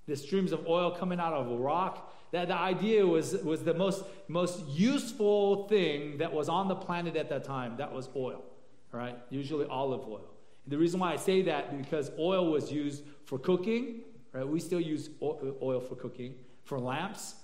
[0.06, 3.74] The streams of oil coming out of a rock, that the idea was, was the
[3.74, 7.76] most, most useful thing that was on the planet at that time.
[7.76, 8.42] That was oil,
[8.92, 9.18] right?
[9.28, 10.30] Usually olive oil.
[10.64, 14.00] And the reason why I say that because oil was used for cooking,
[14.32, 14.48] right?
[14.48, 16.34] We still use oil for cooking,
[16.64, 17.34] for lamps.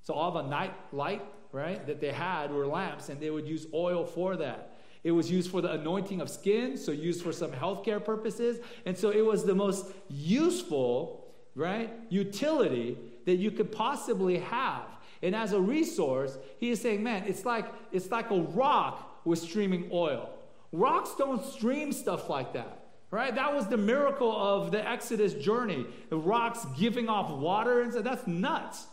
[0.00, 1.22] So all the night light
[1.56, 4.76] right, that they had were lamps, and they would use oil for that.
[5.02, 8.58] It was used for the anointing of skin, so used for some healthcare purposes.
[8.84, 14.84] And so it was the most useful, right, utility that you could possibly have.
[15.22, 19.38] And as a resource, he is saying, man, it's like it's like a rock with
[19.38, 20.28] streaming oil.
[20.72, 22.82] Rocks don't stream stuff like that.
[23.10, 23.34] Right?
[23.34, 25.86] That was the miracle of the Exodus journey.
[26.10, 28.88] The rocks giving off water and so that's nuts.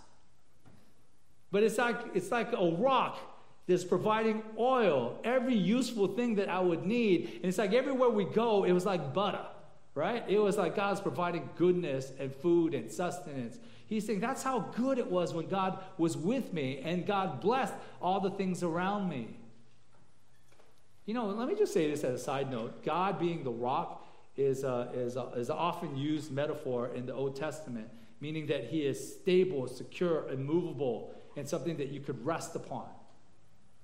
[1.53, 3.19] But it's like, it's like a rock
[3.67, 7.29] that's providing oil, every useful thing that I would need.
[7.35, 9.45] And it's like everywhere we go, it was like butter,
[9.93, 10.23] right?
[10.27, 13.59] It was like God's providing goodness and food and sustenance.
[13.85, 17.75] He's saying that's how good it was when God was with me and God blessed
[18.01, 19.37] all the things around me.
[21.05, 24.03] You know, let me just say this as a side note God being the rock
[24.35, 27.89] is, is, is often used metaphor in the Old Testament,
[28.19, 32.85] meaning that he is stable, secure, immovable, and something that you could rest upon.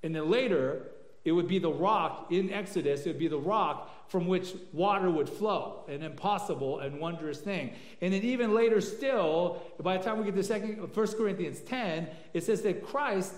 [0.04, 0.88] And then later,
[1.26, 5.12] it would be the rock in Exodus, it would be the rock from which water
[5.12, 7.74] would flow, an impossible and wondrous thing.
[8.02, 12.08] And then even later still, by the time we get to second, 1 Corinthians 10,
[12.34, 13.34] it says that Christ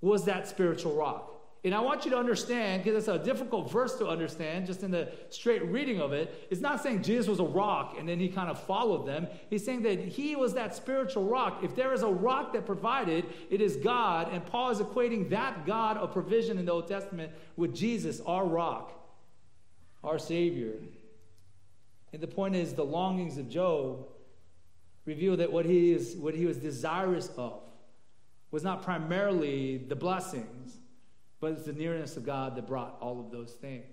[0.00, 1.35] was that spiritual rock.
[1.64, 4.92] And I want you to understand, because it's a difficult verse to understand, just in
[4.92, 6.46] the straight reading of it.
[6.48, 9.26] It's not saying Jesus was a rock and then he kind of followed them.
[9.50, 11.64] He's saying that he was that spiritual rock.
[11.64, 14.32] If there is a rock that provided, it is God.
[14.32, 18.44] And Paul is equating that God of provision in the Old Testament with Jesus, our
[18.44, 18.92] rock,
[20.04, 20.74] our Savior.
[22.12, 24.06] And the point is, the longings of Job
[25.04, 27.60] reveal that what he, is, what he was desirous of
[28.52, 30.78] was not primarily the blessings
[31.40, 33.84] but it's the nearness of God that brought all of those things.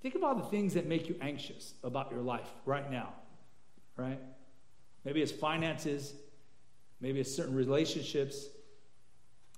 [0.00, 3.12] Think about the things that make you anxious about your life right now,
[3.96, 4.20] right?
[5.04, 6.14] Maybe it's finances,
[7.00, 8.46] maybe it's certain relationships,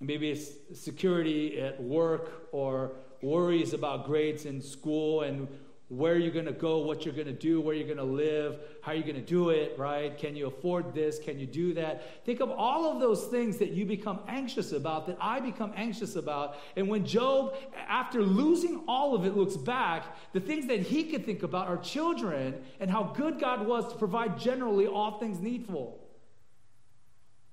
[0.01, 5.49] maybe it's security at work or worries about grades in school and
[5.89, 8.59] where you're going to go, what you're going to do, where you're going to live,
[8.83, 10.19] how you're going to do it, right?
[10.19, 11.19] Can you afford this?
[11.19, 12.25] Can you do that?
[12.27, 16.17] Think of all of those things that you become anxious about, that I become anxious
[16.17, 16.57] about.
[16.77, 17.55] And when Job,
[17.89, 21.79] after losing all of it, looks back, the things that he could think about are
[21.79, 26.07] children and how good God was to provide generally all things needful.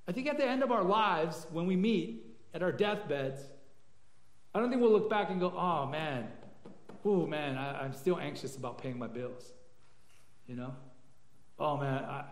[0.09, 3.41] I think at the end of our lives, when we meet at our deathbeds,
[4.53, 6.27] I don't think we'll look back and go, oh man,
[7.05, 9.53] oh man, I, am still anxious about paying my bills.
[10.47, 10.75] You know?
[11.59, 12.25] Oh man, I,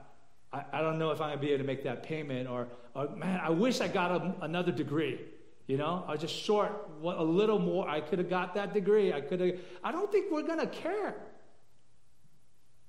[0.51, 2.49] I, I, don't know if I'm to be able to make that payment.
[2.49, 5.19] Or, or man, I wish I got a, another degree.
[5.67, 7.87] You know, I was just short what, a little more.
[7.87, 9.13] I could have got that degree.
[9.13, 9.55] I could have.
[9.83, 11.15] I don't think we're to care.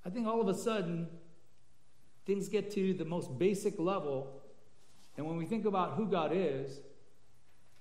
[0.05, 1.07] I think all of a sudden,
[2.27, 4.43] things get to the most basic level.
[5.17, 6.81] And when we think about who God is,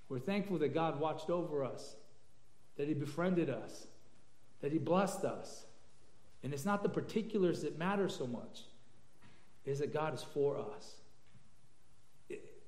[0.09, 1.95] we're thankful that God watched over us,
[2.77, 3.87] that He befriended us,
[4.63, 5.65] that He blessed us.
[6.41, 8.61] And it's not the particulars that matter so much,
[9.65, 10.95] is that God is for us.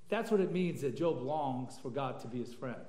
[0.10, 2.80] That's what it means that Job longs for God to be his friend,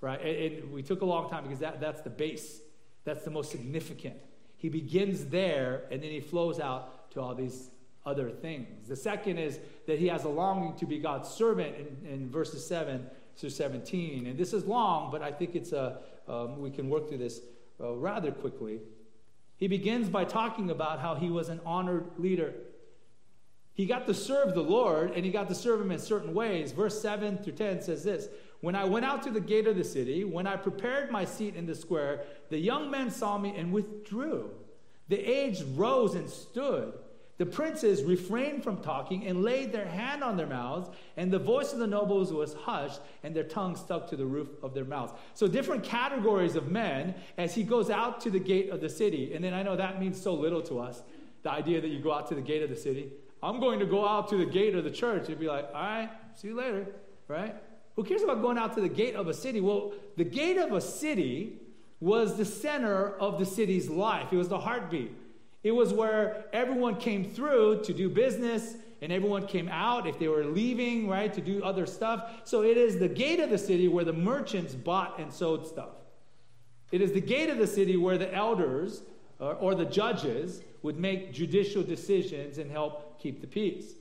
[0.00, 0.20] right?
[0.20, 2.60] And, and we took a long time because that, that's the base,
[3.04, 4.16] that's the most significant.
[4.56, 7.68] He begins there and then he flows out to all these
[8.06, 8.88] other things.
[8.88, 12.64] The second is that he has a longing to be God's servant in, in verses
[12.66, 14.26] 7 through 17.
[14.26, 17.40] And this is long, but I think it's a, um, we can work through this
[17.82, 18.80] uh, rather quickly.
[19.56, 22.54] He begins by talking about how he was an honored leader.
[23.74, 26.72] He got to serve the Lord and he got to serve him in certain ways.
[26.72, 28.28] Verse 7 through 10 says this
[28.60, 31.56] When I went out to the gate of the city, when I prepared my seat
[31.56, 34.50] in the square, the young men saw me and withdrew.
[35.08, 36.94] The aged rose and stood.
[37.38, 41.72] The princes refrained from talking and laid their hand on their mouths, and the voice
[41.72, 45.14] of the nobles was hushed, and their tongues stuck to the roof of their mouths.
[45.34, 49.34] So, different categories of men as he goes out to the gate of the city.
[49.34, 51.02] And then I know that means so little to us
[51.42, 53.10] the idea that you go out to the gate of the city.
[53.42, 55.82] I'm going to go out to the gate of the church and be like, all
[55.82, 56.86] right, see you later,
[57.26, 57.56] right?
[57.96, 59.60] Who cares about going out to the gate of a city?
[59.60, 61.58] Well, the gate of a city
[62.00, 65.12] was the center of the city's life, it was the heartbeat.
[65.62, 70.28] It was where everyone came through to do business and everyone came out if they
[70.28, 72.42] were leaving, right, to do other stuff.
[72.44, 75.90] So it is the gate of the city where the merchants bought and sold stuff.
[76.92, 79.02] It is the gate of the city where the elders
[79.38, 83.94] or, or the judges would make judicial decisions and help keep the peace.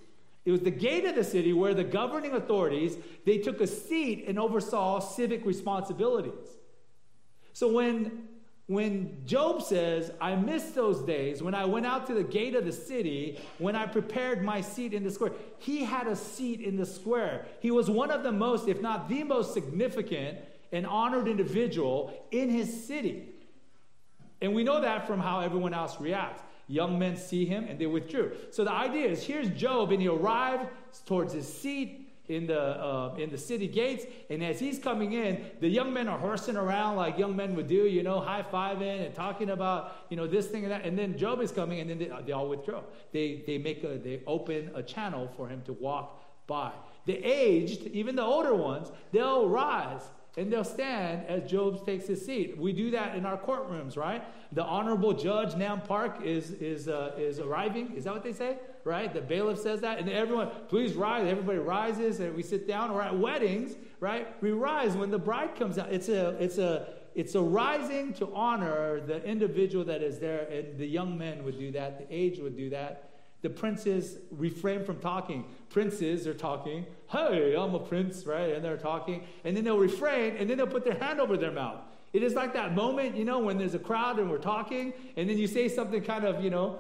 [0.46, 4.26] It was the gate of the city where the governing authorities they took a seat
[4.28, 6.58] and oversaw civic responsibilities.
[7.54, 8.28] So when
[8.72, 12.64] when Job says, I miss those days when I went out to the gate of
[12.64, 16.78] the city, when I prepared my seat in the square, he had a seat in
[16.78, 17.46] the square.
[17.60, 20.38] He was one of the most, if not the most significant
[20.72, 23.28] and honored individual in his city.
[24.42, 26.42] And we know that from how everyone else reacts.
[26.70, 28.32] Young men see him and they withdrew.
[28.52, 30.70] So the idea is here's Job, and he arrived
[31.06, 32.01] towards his seat
[32.32, 34.06] in the, uh, in the city gates.
[34.30, 37.68] And as he's coming in, the young men are horsing around like young men would
[37.68, 40.86] do, you know, high fiving and talking about, you know, this thing and that.
[40.86, 42.82] And then Job is coming and then they, they all withdraw.
[43.12, 46.72] They, they, make a, they open a channel for him to walk by.
[47.06, 50.04] The aged, even the older ones, they'll rise
[50.38, 52.58] and they'll stand as Job takes his seat.
[52.58, 54.24] We do that in our courtrooms, right?
[54.54, 57.94] The honorable judge, Nam Park, is, is, uh, is arriving.
[57.96, 58.58] Is that what they say?
[58.86, 59.14] Right?
[59.14, 60.00] The bailiff says that.
[60.00, 61.28] And everyone, please rise.
[61.28, 62.92] Everybody rises and we sit down.
[62.92, 64.42] Or at weddings, right?
[64.42, 65.92] We rise when the bride comes out.
[65.92, 70.78] It's a, it's a, it's a rising to honor the individual that is there, and
[70.78, 73.11] the young men would do that, the age would do that.
[73.42, 75.46] The princes refrain from talking.
[75.70, 78.54] Princes are talking, hey, I'm a prince, right?
[78.54, 81.52] And they're talking, and then they'll refrain, and then they'll put their hand over their
[81.52, 81.82] mouth.
[82.14, 85.30] It is like that moment, you know, when there's a crowd and we're talking, and
[85.30, 86.80] then you say something kind of, you know,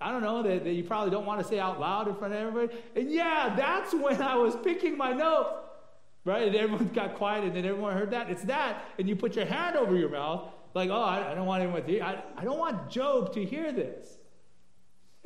[0.00, 2.34] I don't know, that, that you probably don't want to say out loud in front
[2.34, 2.78] of everybody.
[2.94, 5.54] And yeah, that's when I was picking my notes,
[6.24, 6.46] right?
[6.46, 8.30] And everyone got quiet, and then everyone heard that.
[8.30, 11.46] It's that, and you put your hand over your mouth, like, oh, I, I don't
[11.46, 12.02] want anyone to hear.
[12.02, 14.18] I, I don't want Job to hear this.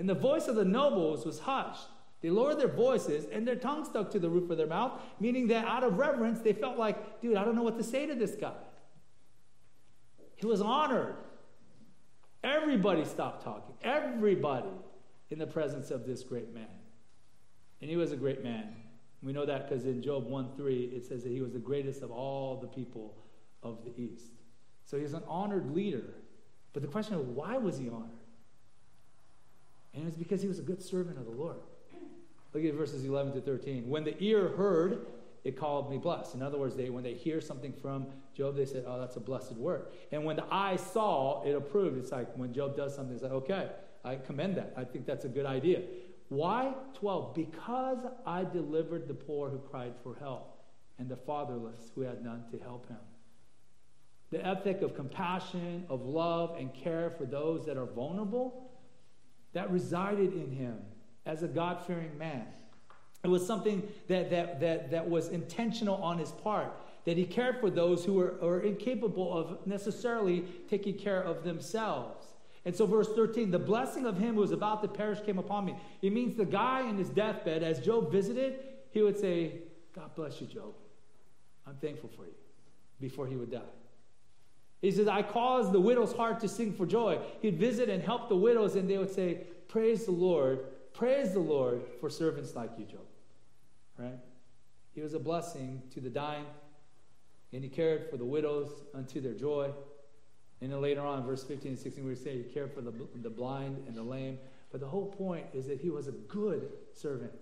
[0.00, 1.88] And the voice of the nobles was hushed.
[2.22, 5.48] They lowered their voices and their tongue stuck to the roof of their mouth, meaning
[5.48, 8.14] that out of reverence, they felt like, dude, I don't know what to say to
[8.14, 8.54] this guy.
[10.36, 11.16] He was honored.
[12.42, 13.74] Everybody stopped talking.
[13.82, 14.70] Everybody
[15.28, 16.64] in the presence of this great man.
[17.82, 18.74] And he was a great man.
[19.22, 22.00] We know that because in Job 1 3, it says that he was the greatest
[22.00, 23.18] of all the people
[23.62, 24.32] of the East.
[24.86, 26.14] So he's an honored leader.
[26.72, 28.19] But the question is, why was he honored?
[29.94, 31.57] And it was because he was a good servant of the Lord.
[32.53, 33.88] Look at verses 11 to 13.
[33.88, 35.07] When the ear heard,
[35.44, 36.35] it called me blessed.
[36.35, 39.20] In other words, they, when they hear something from Job, they said, Oh, that's a
[39.20, 39.87] blessed word.
[40.12, 41.98] And when the eye saw, it approved.
[41.98, 43.68] It's like when Job does something, it's like, Okay,
[44.05, 44.74] I commend that.
[44.76, 45.83] I think that's a good idea.
[46.29, 46.74] Why?
[46.94, 47.35] 12.
[47.35, 50.59] Because I delivered the poor who cried for help
[50.98, 52.98] and the fatherless who had none to help him.
[54.31, 58.69] The ethic of compassion, of love, and care for those that are vulnerable,
[59.52, 60.78] that resided in him
[61.26, 62.46] as a God fearing man.
[63.22, 66.72] It was something that, that, that, that was intentional on his part,
[67.04, 72.26] that he cared for those who were, were incapable of necessarily taking care of themselves.
[72.64, 75.64] And so, verse 13, the blessing of him who was about to perish came upon
[75.64, 75.76] me.
[76.02, 78.60] It means the guy in his deathbed, as Job visited,
[78.90, 79.60] he would say,
[79.94, 80.74] God bless you, Job.
[81.66, 82.34] I'm thankful for you,
[83.00, 83.60] before he would die.
[84.81, 87.19] He says, I caused the widow's heart to sing for joy.
[87.43, 90.64] He'd visit and help the widows, and they would say, Praise the Lord,
[90.95, 93.01] praise the Lord for servants like you, Job
[94.01, 94.19] right?
[94.95, 96.47] He was a blessing to the dying,
[97.53, 99.71] and he cared for the widows unto their joy.
[100.61, 103.31] And then later on, verse 15 and 16, we say he cared for the, the
[103.31, 104.38] blind and the lame.
[104.71, 107.33] But the whole point is that he was a good servant,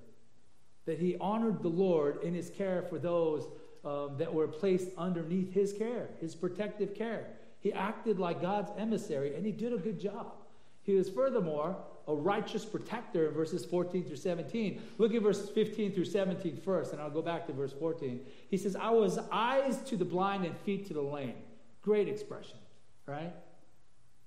[0.86, 3.46] that he honored the Lord in his care for those
[3.88, 7.26] um, that were placed underneath his care, his protective care.
[7.60, 10.34] He acted like God's emissary, and he did a good job.
[10.82, 14.82] He was furthermore a righteous protector verses 14 through 17.
[14.98, 18.20] Look at verse 15 through 17 first, and I'll go back to verse 14.
[18.50, 21.36] He says, I was eyes to the blind and feet to the lame.
[21.80, 22.58] Great expression,
[23.06, 23.32] right?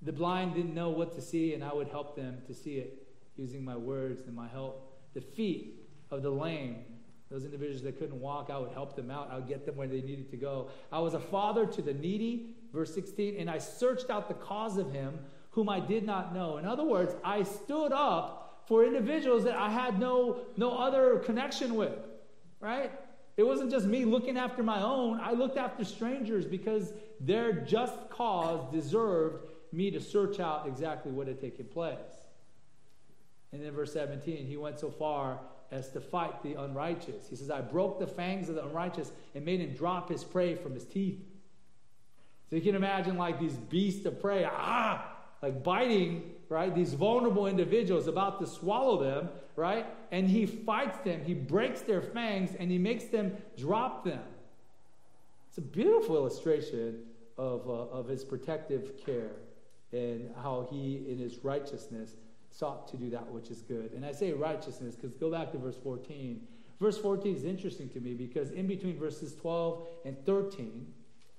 [0.01, 3.07] The blind didn't know what to see, and I would help them to see it
[3.37, 4.91] using my words and my help.
[5.13, 6.77] The feet of the lame,
[7.31, 9.29] those individuals that couldn't walk, I would help them out.
[9.31, 10.69] I would get them where they needed to go.
[10.91, 14.77] I was a father to the needy, verse 16, and I searched out the cause
[14.77, 15.17] of him
[15.51, 16.57] whom I did not know.
[16.57, 21.75] In other words, I stood up for individuals that I had no, no other connection
[21.75, 21.97] with,
[22.59, 22.91] right?
[23.37, 25.19] It wasn't just me looking after my own.
[25.21, 31.27] I looked after strangers because their just cause deserved me to search out exactly what
[31.27, 31.97] had taken place.
[33.53, 35.39] And then verse 17, he went so far
[35.71, 37.29] as to fight the unrighteous.
[37.29, 40.55] He says, I broke the fangs of the unrighteous and made him drop his prey
[40.55, 41.19] from his teeth.
[42.49, 44.45] So you can imagine like these beasts of prey.
[44.45, 45.07] Ah,
[45.41, 49.85] like biting, right, these vulnerable individuals, about to swallow them, right?
[50.11, 54.21] And he fights them, he breaks their fangs, and he makes them drop them.
[55.47, 56.99] It's a beautiful illustration
[57.37, 59.31] of, uh, of his protective care
[59.91, 62.15] and how he, in his righteousness,
[62.51, 63.93] sought to do that which is good.
[63.93, 66.41] And I say righteousness because go back to verse 14.
[66.79, 70.87] Verse 14 is interesting to me because in between verses 12 and 13,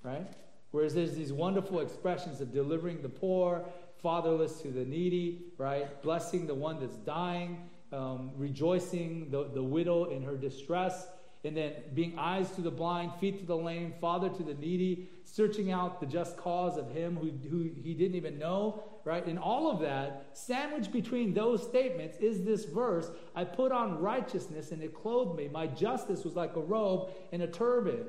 [0.03, 0.27] right,
[0.71, 3.63] whereas there's these wonderful expressions of delivering the poor
[4.01, 6.01] fatherless to the needy, right?
[6.01, 7.57] Blessing the one that's dying,
[7.93, 11.07] um, rejoicing the, the widow in her distress,
[11.45, 15.09] and then being eyes to the blind, feet to the lame, father to the needy,
[15.25, 19.25] searching out the just cause of him who, who he didn't even know, right?
[19.25, 24.71] And all of that, sandwiched between those statements, is this verse I put on righteousness
[24.71, 25.49] and it clothed me.
[25.51, 28.05] My justice was like a robe and a turban.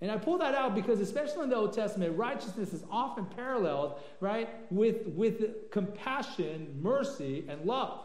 [0.00, 3.98] And I pull that out because, especially in the Old Testament, righteousness is often paralleled,
[4.20, 8.04] right, with, with compassion, mercy, and love.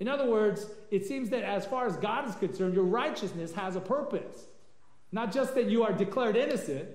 [0.00, 3.74] In other words, it seems that as far as God is concerned, your righteousness has
[3.74, 4.46] a purpose.
[5.10, 6.88] Not just that you are declared innocent,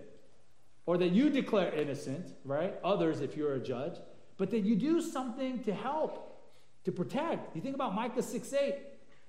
[0.85, 2.75] or that you declare innocent, right?
[2.83, 3.95] Others, if you're a judge,
[4.37, 6.41] but that you do something to help,
[6.83, 7.55] to protect.
[7.55, 8.75] You think about Micah 6 8.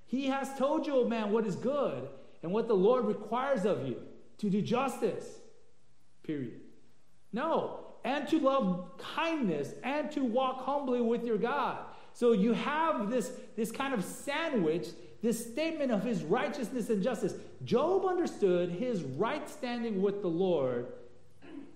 [0.06, 2.08] He has told you, oh man, what is good
[2.42, 4.02] and what the Lord requires of you
[4.38, 5.26] to do justice.
[6.22, 6.60] Period.
[7.32, 11.78] No, and to love kindness and to walk humbly with your God.
[12.12, 14.88] So you have this, this kind of sandwich,
[15.22, 17.34] this statement of his righteousness and justice.
[17.64, 20.86] Job understood his right standing with the Lord,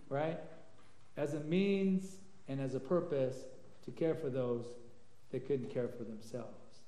[0.09, 0.39] right,
[1.17, 2.17] as a means
[2.49, 3.37] and as a purpose
[3.85, 4.65] to care for those
[5.31, 6.81] that couldn't care for themselves.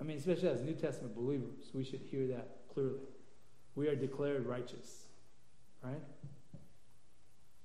[0.00, 3.00] I mean, especially as New Testament believers, we should hear that clearly.
[3.74, 5.06] We are declared righteous,
[5.82, 6.02] right?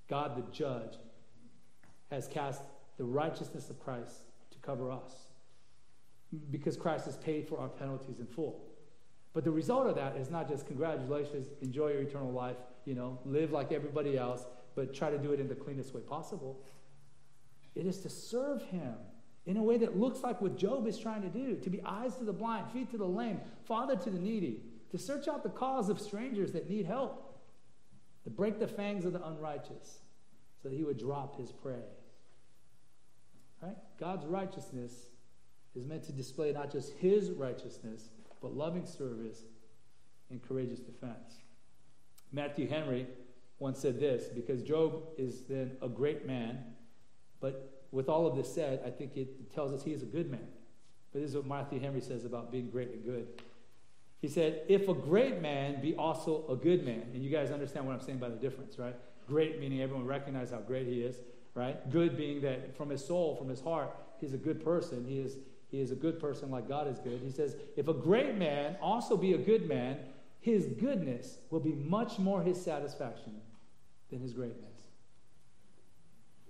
[0.08, 0.96] God, the judge,
[2.12, 2.62] has cast
[2.98, 4.22] the righteousness of Christ
[4.52, 5.14] to cover us
[6.52, 8.62] because Christ has paid for our penalties in full.
[9.34, 13.20] But the result of that is not just congratulations, enjoy your eternal life, you know,
[13.26, 16.60] live like everybody else, but try to do it in the cleanest way possible.
[17.76, 18.96] It is to serve Him
[19.46, 22.16] in a way that looks like what Job is trying to do to be eyes
[22.16, 24.62] to the blind, feet to the lame, father to the needy,
[24.92, 27.42] to search out the cause of strangers that need help,
[28.24, 30.00] to break the fangs of the unrighteous,
[30.62, 31.84] so that He would drop His prey.
[33.62, 33.76] Right?
[34.00, 34.94] God's righteousness
[35.76, 38.10] is meant to display not just His righteousness,
[38.42, 39.44] but loving service
[40.30, 41.40] and courageous defense.
[42.34, 43.08] Matthew Henry
[43.60, 46.60] once said this because Job is then a great man,
[47.40, 50.30] but with all of this said, I think it tells us he is a good
[50.30, 50.48] man.
[51.14, 53.28] But this is what Matthew Henry says about being great and good.
[54.20, 57.86] He said, If a great man be also a good man, and you guys understand
[57.86, 58.96] what I'm saying by the difference, right?
[59.28, 61.18] Great meaning everyone recognizes how great he is,
[61.54, 61.90] right?
[61.92, 65.06] Good being that from his soul, from his heart, he's a good person.
[65.08, 65.38] He is,
[65.70, 67.22] he is a good person like God is good.
[67.24, 70.00] He says, If a great man also be a good man,
[70.44, 73.32] his goodness will be much more his satisfaction
[74.12, 74.74] than his greatness.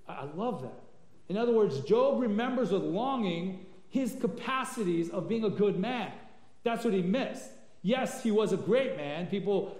[0.09, 0.81] I love that.
[1.29, 6.11] In other words, Job remembers with longing his capacities of being a good man.
[6.63, 7.51] That's what he missed.
[7.83, 9.27] Yes, he was a great man.
[9.27, 9.77] People,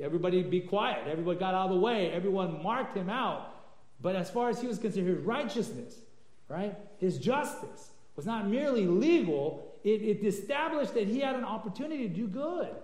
[0.00, 1.06] everybody be quiet.
[1.06, 2.10] Everybody got out of the way.
[2.12, 3.54] Everyone marked him out.
[4.00, 5.98] But as far as he was concerned, his righteousness,
[6.48, 6.74] right?
[6.96, 12.14] His justice was not merely legal, it, it established that he had an opportunity to
[12.14, 12.74] do good,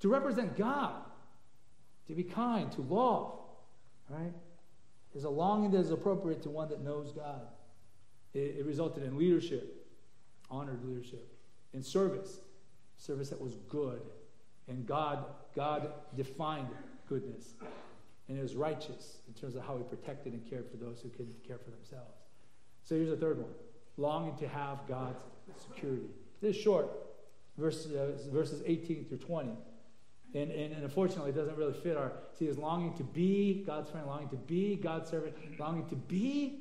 [0.00, 1.02] to represent God,
[2.08, 3.38] to be kind, to love,
[4.08, 4.32] right?
[5.14, 7.42] Is a longing that is appropriate to one that knows God.
[8.32, 9.86] It, it resulted in leadership,
[10.50, 11.26] honored leadership,
[11.74, 12.40] in service,
[12.96, 14.00] service that was good.
[14.68, 15.24] And God,
[15.54, 16.68] God defined
[17.08, 17.54] goodness.
[18.28, 21.08] And it was righteous in terms of how he protected and cared for those who
[21.08, 22.14] couldn't care for themselves.
[22.84, 23.52] So here's the third one
[23.96, 25.20] longing to have God's
[25.68, 26.06] security.
[26.40, 26.88] This is short,
[27.58, 29.50] verse, uh, verses 18 through 20.
[30.32, 32.12] And, and, and, unfortunately, it doesn't really fit our.
[32.38, 36.60] See, is longing to be God's friend, longing to be God's servant, longing to be,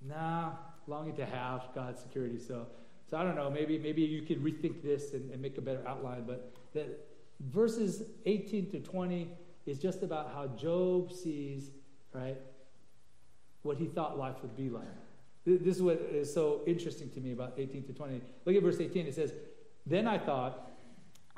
[0.00, 0.52] nah,
[0.86, 2.38] longing to have God's security.
[2.38, 2.66] So,
[3.06, 3.50] so I don't know.
[3.50, 6.24] Maybe maybe you could rethink this and, and make a better outline.
[6.26, 7.06] But that
[7.40, 9.30] verses 18 to 20
[9.66, 11.70] is just about how Job sees
[12.14, 12.38] right
[13.62, 14.84] what he thought life would be like.
[15.44, 18.22] This is what is so interesting to me about 18 to 20.
[18.46, 19.06] Look at verse 18.
[19.06, 19.34] It says,
[19.84, 20.69] "Then I thought."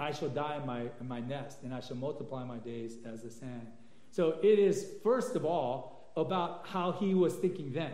[0.03, 3.22] I shall die in my, in my nest, and I shall multiply my days as
[3.22, 3.68] the sand.
[4.11, 7.92] So it is, first of all, about how he was thinking then.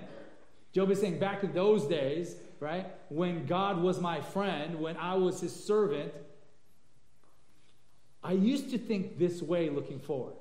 [0.72, 5.16] Job is saying, back in those days, right, when God was my friend, when I
[5.16, 6.12] was his servant,
[8.24, 10.34] I used to think this way looking forward.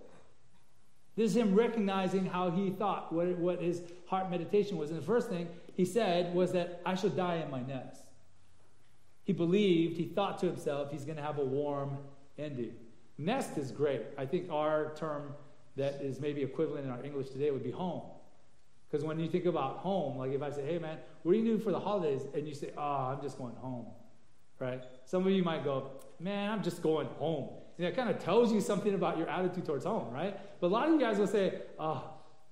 [1.18, 4.90] This is him recognizing how he thought, what, what his heart meditation was.
[4.90, 8.04] And the first thing he said was that I shall die in my nest.
[9.28, 11.98] He believed, he thought to himself, he's going to have a warm
[12.40, 12.72] ending.
[13.18, 14.04] Nest is great.
[14.18, 15.34] I think our term
[15.76, 18.04] that is maybe equivalent in our English today would be home.
[18.90, 21.44] Because when you think about home, like if I say, hey man, what are you
[21.44, 22.22] doing for the holidays?
[22.34, 23.88] And you say, oh, I'm just going home,
[24.60, 24.82] right?
[25.04, 27.50] Some of you might go, man, I'm just going home.
[27.78, 30.40] And it kind of tells you something about your attitude towards home, right?
[30.62, 32.02] But a lot of you guys will say, oh,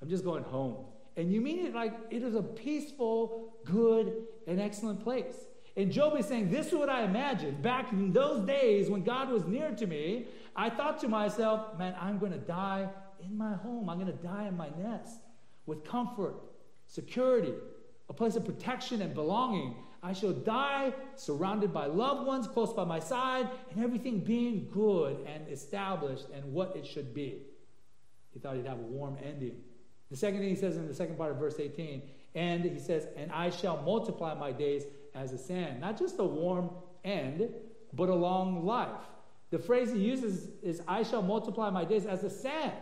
[0.02, 0.76] I'm just going home.
[1.16, 5.38] And you mean it like it is a peaceful, good, and excellent place.
[5.78, 7.62] And Job is saying, This is what I imagined.
[7.62, 11.96] Back in those days when God was near to me, I thought to myself, Man,
[12.00, 12.90] I'm going to die
[13.24, 13.90] in my home.
[13.90, 15.20] I'm going to die in my nest
[15.66, 16.36] with comfort,
[16.88, 17.54] security,
[18.10, 19.76] a place of protection and belonging.
[20.02, 25.18] I shall die surrounded by loved ones close by my side, and everything being good
[25.26, 27.42] and established and what it should be.
[28.32, 29.56] He thought he'd have a warm ending.
[30.12, 32.04] The second thing he says in the second part of verse 18,
[32.36, 34.84] and he says, And I shall multiply my days
[35.16, 35.82] as a sand.
[35.82, 36.70] Not just a warm
[37.04, 37.50] end,
[37.94, 38.90] but a long life.
[39.52, 42.74] The phrase he uses is, I shall multiply my days as a sand.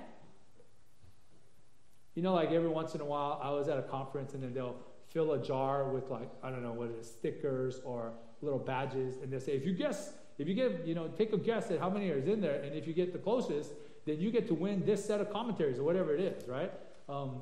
[2.15, 4.53] You know, like every once in a while, I was at a conference and then
[4.53, 4.77] they'll
[5.07, 9.17] fill a jar with, like, I don't know what it is, stickers or little badges.
[9.21, 11.79] And they'll say, if you guess, if you get, you know, take a guess at
[11.79, 13.71] how many is in there, and if you get the closest,
[14.05, 16.71] then you get to win this set of commentaries or whatever it is, right?
[17.07, 17.41] Um,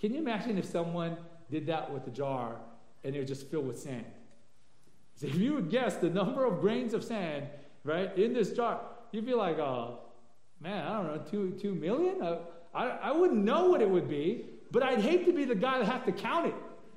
[0.00, 1.16] can you imagine if someone
[1.50, 2.56] did that with a jar
[3.04, 4.06] and it was just filled with sand?
[5.22, 7.46] So if you would guess the number of grains of sand,
[7.84, 8.80] right, in this jar,
[9.12, 10.00] you'd be like, oh,
[10.60, 12.20] man, I don't know, two, two million?
[12.20, 12.38] Uh,
[12.74, 15.78] I, I wouldn't know what it would be, but I'd hate to be the guy
[15.78, 16.54] that has to count it,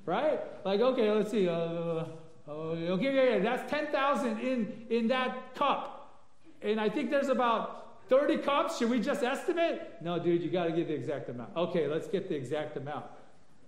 [0.07, 0.39] right?
[0.65, 1.47] Like, okay, let's see.
[1.47, 2.05] Uh,
[2.49, 6.25] okay, yeah, yeah, that's 10,000 in, in that cup.
[6.63, 8.79] And I think there's about 30 cups.
[8.79, 9.83] Should we just estimate?
[10.01, 11.55] No, dude, you got to get the exact amount.
[11.55, 13.05] Okay, let's get the exact amount.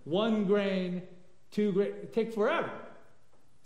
[0.05, 1.03] One grain,
[1.51, 2.71] two grain, take forever.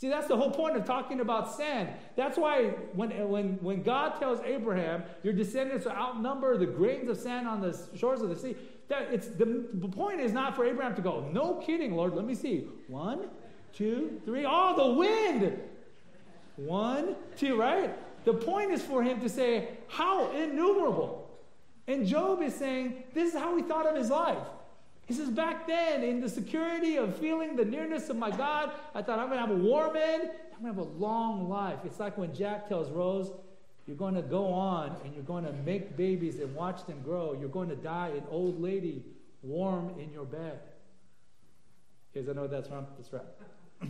[0.02, 1.90] See, that's the whole point of talking about sand.
[2.16, 7.18] That's why when, when, when God tells Abraham, your descendants will outnumber the grains of
[7.18, 8.56] sand on the shores of the sea,
[8.88, 12.26] that it's, the, the point is not for Abraham to go, no kidding, Lord, let
[12.26, 12.68] me see.
[12.88, 13.30] One,
[13.76, 14.44] two, three.
[14.44, 15.60] Oh, the wind!
[16.56, 17.96] One, two, right?
[18.26, 21.30] The point is for him to say, how innumerable.
[21.88, 24.48] And Job is saying, this is how he thought of his life.
[25.12, 29.02] He says, back then, in the security of feeling the nearness of my God, I
[29.02, 30.30] thought I'm going to have a warm end.
[30.56, 31.80] I'm going to have a long life.
[31.84, 33.30] It's like when Jack tells Rose,
[33.86, 37.36] you're going to go on and you're going to make babies and watch them grow.
[37.38, 39.04] You're going to die an old lady
[39.42, 40.62] warm in your bed.
[42.14, 42.88] Because I know that's from.
[42.96, 43.90] That's right.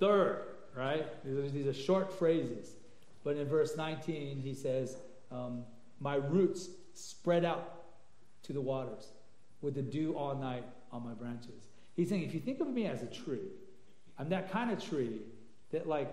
[0.00, 1.24] Third, right?
[1.24, 2.70] These are, these are, short phrases.
[3.22, 4.96] But in verse 19, he says,
[5.30, 5.62] um,
[6.00, 7.84] My roots spread out
[8.42, 9.12] to the waters
[9.66, 10.62] with the dew all night
[10.92, 11.66] on my branches.
[11.96, 13.48] He's saying, if you think of me as a tree,
[14.16, 15.22] I'm that kind of tree
[15.72, 16.08] that like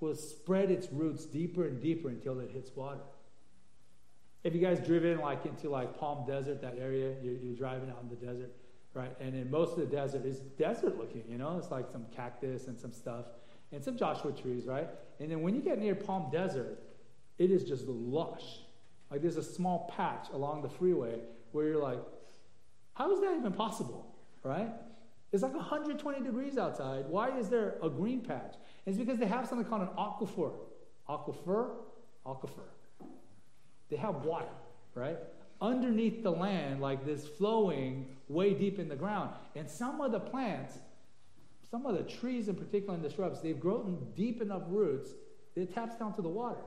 [0.00, 3.00] will spread its roots deeper and deeper until it hits water.
[4.44, 8.02] If you guys driven like into like Palm Desert, that area, you're, you're driving out
[8.02, 8.52] in the desert,
[8.92, 9.16] right?
[9.18, 12.66] And in most of the desert is desert looking, you know, it's like some cactus
[12.66, 13.24] and some stuff
[13.72, 14.88] and some Joshua trees, right?
[15.20, 16.78] And then when you get near Palm Desert,
[17.38, 18.58] it is just lush.
[19.10, 21.20] Like there's a small patch along the freeway
[21.52, 21.98] where you're like,
[23.00, 24.68] how is that even possible, right?
[25.32, 27.06] It's like 120 degrees outside.
[27.08, 28.56] Why is there a green patch?
[28.84, 30.52] It's because they have something called an aquifer.
[31.08, 31.70] Aquifer?
[32.26, 32.68] Aquifer.
[33.88, 34.52] They have water,
[34.94, 35.16] right?
[35.62, 39.30] Underneath the land, like this flowing way deep in the ground.
[39.56, 40.74] And some of the plants,
[41.70, 45.08] some of the trees in particular and the shrubs, they've grown deep enough roots
[45.56, 46.60] it taps down to the water.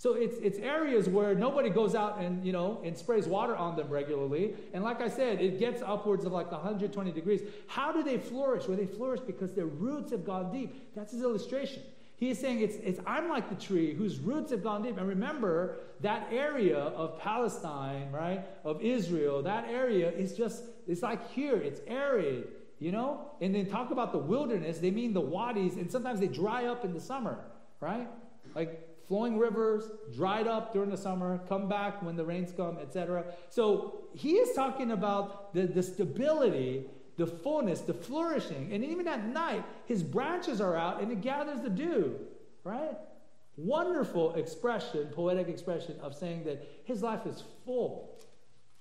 [0.00, 3.76] So it's, it's areas where nobody goes out and, you know, and sprays water on
[3.76, 4.54] them regularly.
[4.72, 7.42] And like I said, it gets upwards of like 120 degrees.
[7.66, 8.66] How do they flourish?
[8.66, 10.94] Well, they flourish because their roots have gone deep.
[10.94, 11.82] That's his illustration.
[12.16, 14.96] He is saying it's, it's I'm like the tree whose roots have gone deep.
[14.96, 21.30] And remember, that area of Palestine, right, of Israel, that area is just, it's like
[21.32, 22.48] here, it's arid,
[22.78, 23.32] you know?
[23.42, 26.86] And then talk about the wilderness, they mean the wadis, and sometimes they dry up
[26.86, 27.38] in the summer,
[27.82, 28.08] right?
[28.54, 33.24] Like flowing rivers, dried up during the summer, come back when the rains come, etc.
[33.48, 36.84] So he is talking about the, the stability,
[37.16, 38.72] the fullness, the flourishing.
[38.72, 42.20] And even at night, his branches are out and it gathers the dew,
[42.62, 42.96] right?
[43.56, 48.16] Wonderful expression, poetic expression of saying that his life is full.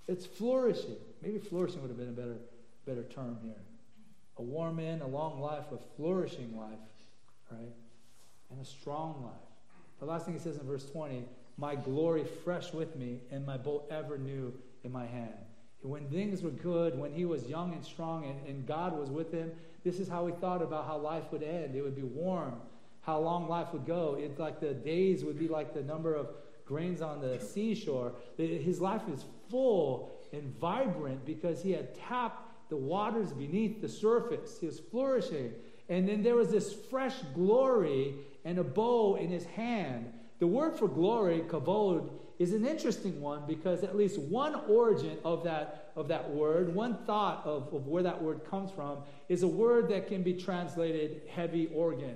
[0.07, 0.97] It's flourishing.
[1.23, 2.37] Maybe flourishing would have been a better,
[2.85, 3.63] better term here.
[4.37, 6.77] A warm in, a long life, a flourishing life,
[7.49, 7.73] right?
[8.51, 9.48] And a strong life.
[9.99, 11.25] The last thing he says in verse 20,
[11.57, 15.33] my glory fresh with me and my bow ever new in my hand.
[15.81, 19.31] When things were good, when he was young and strong and, and God was with
[19.31, 19.51] him,
[19.83, 21.75] this is how he thought about how life would end.
[21.75, 22.55] It would be warm,
[23.01, 24.17] how long life would go.
[24.19, 26.27] It's like the days would be like the number of
[26.65, 28.13] grains on the seashore.
[28.37, 34.59] His life is full and vibrant because he had tapped the waters beneath the surface.
[34.59, 35.53] He was flourishing.
[35.87, 38.13] And then there was this fresh glory
[38.49, 40.11] and a bow in his hand.
[40.39, 45.43] The word for glory, kavod, is an interesting one because at least one origin of
[45.43, 49.47] that, of that word, one thought of, of where that word comes from, is a
[49.47, 52.15] word that can be translated heavy organ.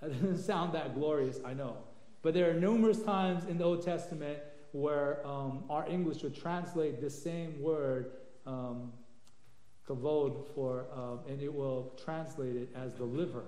[0.00, 1.76] That doesn't sound that glorious, I know.
[2.22, 4.38] But there are numerous times in the Old Testament
[4.70, 8.12] where um, our English would translate the same word,
[8.46, 8.94] um,
[9.86, 13.44] kavod, for, um, and it will translate it as the liver.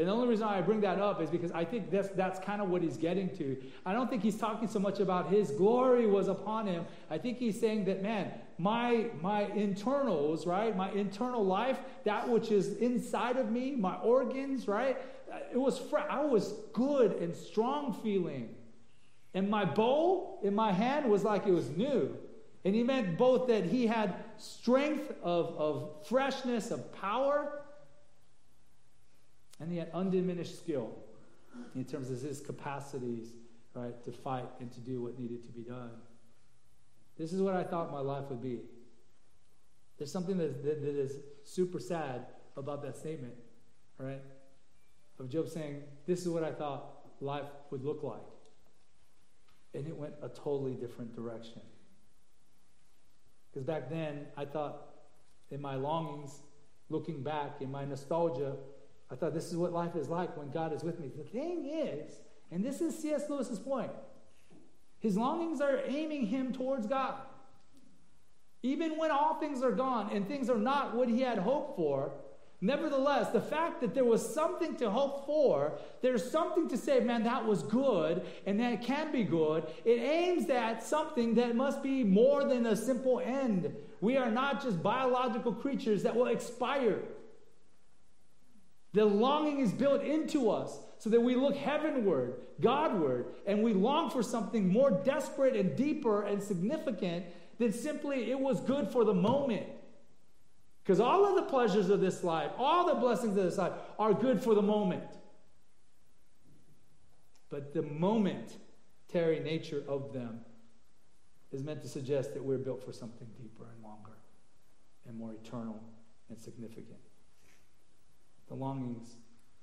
[0.00, 2.62] And the only reason I bring that up is because I think that's, that's kind
[2.62, 3.54] of what he's getting to.
[3.84, 6.86] I don't think he's talking so much about his glory was upon him.
[7.10, 10.74] I think he's saying that, man, my, my internals, right?
[10.74, 14.96] My internal life, that which is inside of me, my organs, right?
[15.30, 18.54] Uh, it was, I was good and strong feeling.
[19.34, 22.16] And my bow in my hand was like it was new.
[22.64, 27.60] And he meant both that he had strength of, of freshness, of power,
[29.60, 30.90] and he had undiminished skill
[31.74, 33.28] in terms of his capacities
[33.74, 35.90] right, to fight and to do what needed to be done.
[37.18, 38.60] This is what I thought my life would be.
[39.98, 43.34] There's something that, that, that is super sad about that statement,
[43.98, 44.22] right?
[45.18, 48.22] Of Job saying, This is what I thought life would look like.
[49.74, 51.60] And it went a totally different direction.
[53.52, 54.94] Because back then, I thought
[55.50, 56.40] in my longings,
[56.88, 58.54] looking back, in my nostalgia,
[59.10, 61.10] I thought this is what life is like when God is with me.
[61.16, 62.14] The thing is,
[62.50, 63.28] and this is C.S.
[63.28, 63.90] Lewis's point,
[65.00, 67.14] his longings are aiming him towards God.
[68.62, 72.12] Even when all things are gone and things are not what he had hoped for,
[72.60, 77.24] nevertheless, the fact that there was something to hope for, there's something to say, man,
[77.24, 79.64] that was good and that can be good.
[79.86, 83.74] It aims at something that must be more than a simple end.
[84.02, 87.00] We are not just biological creatures that will expire.
[88.92, 94.10] The longing is built into us so that we look heavenward, Godward, and we long
[94.10, 97.24] for something more desperate and deeper and significant
[97.58, 99.66] than simply it was good for the moment.
[100.82, 104.12] Because all of the pleasures of this life, all the blessings of this life are
[104.12, 105.04] good for the moment.
[107.48, 110.40] But the momentary nature of them
[111.52, 114.16] is meant to suggest that we're built for something deeper and longer
[115.06, 115.80] and more eternal
[116.28, 117.09] and significant.
[118.50, 119.16] The longings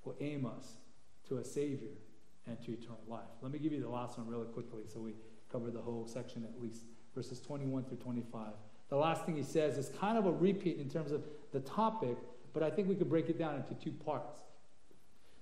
[0.06, 0.78] will aim us
[1.28, 1.92] to a Savior
[2.48, 3.28] and to eternal life.
[3.42, 5.14] Let me give you the last one really quickly so we
[5.52, 6.84] cover the whole section at least,
[7.14, 8.48] verses 21 through 25.
[8.90, 12.16] The last thing he says is kind of a repeat in terms of the topic,
[12.54, 14.40] but I think we could break it down into two parts.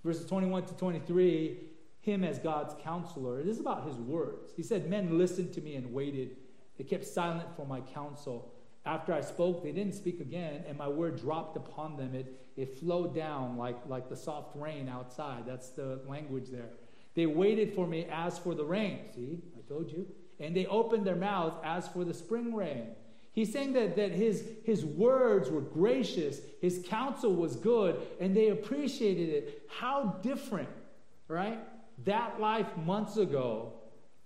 [0.04, 1.58] Verses 21 to 23,
[2.02, 3.40] him as God's counselor.
[3.40, 4.54] It is about his words.
[4.58, 6.38] He said, Men listened to me and waited.
[6.78, 8.52] They kept silent for my counsel.
[8.86, 12.14] After I spoke, they didn't speak again, and my word dropped upon them.
[12.14, 15.44] It, it flowed down like, like the soft rain outside.
[15.48, 16.70] That's the language there.
[17.16, 19.00] They waited for me as for the rain.
[19.16, 20.06] See, I told you.
[20.40, 22.88] And they opened their mouths as for the spring rain.
[23.32, 28.50] He's saying that, that his, his words were gracious, his counsel was good, and they
[28.50, 29.64] appreciated it.
[29.68, 30.70] How different,
[31.28, 31.60] right?
[32.06, 33.74] That life months ago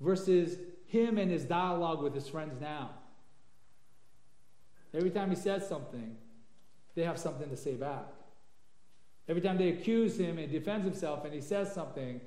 [0.01, 2.91] versus him and his dialogue with his friends now.
[4.93, 6.15] Every time he says something,
[6.95, 8.05] they have something to say back.
[9.27, 12.19] Every time they accuse him and defends himself and he says something,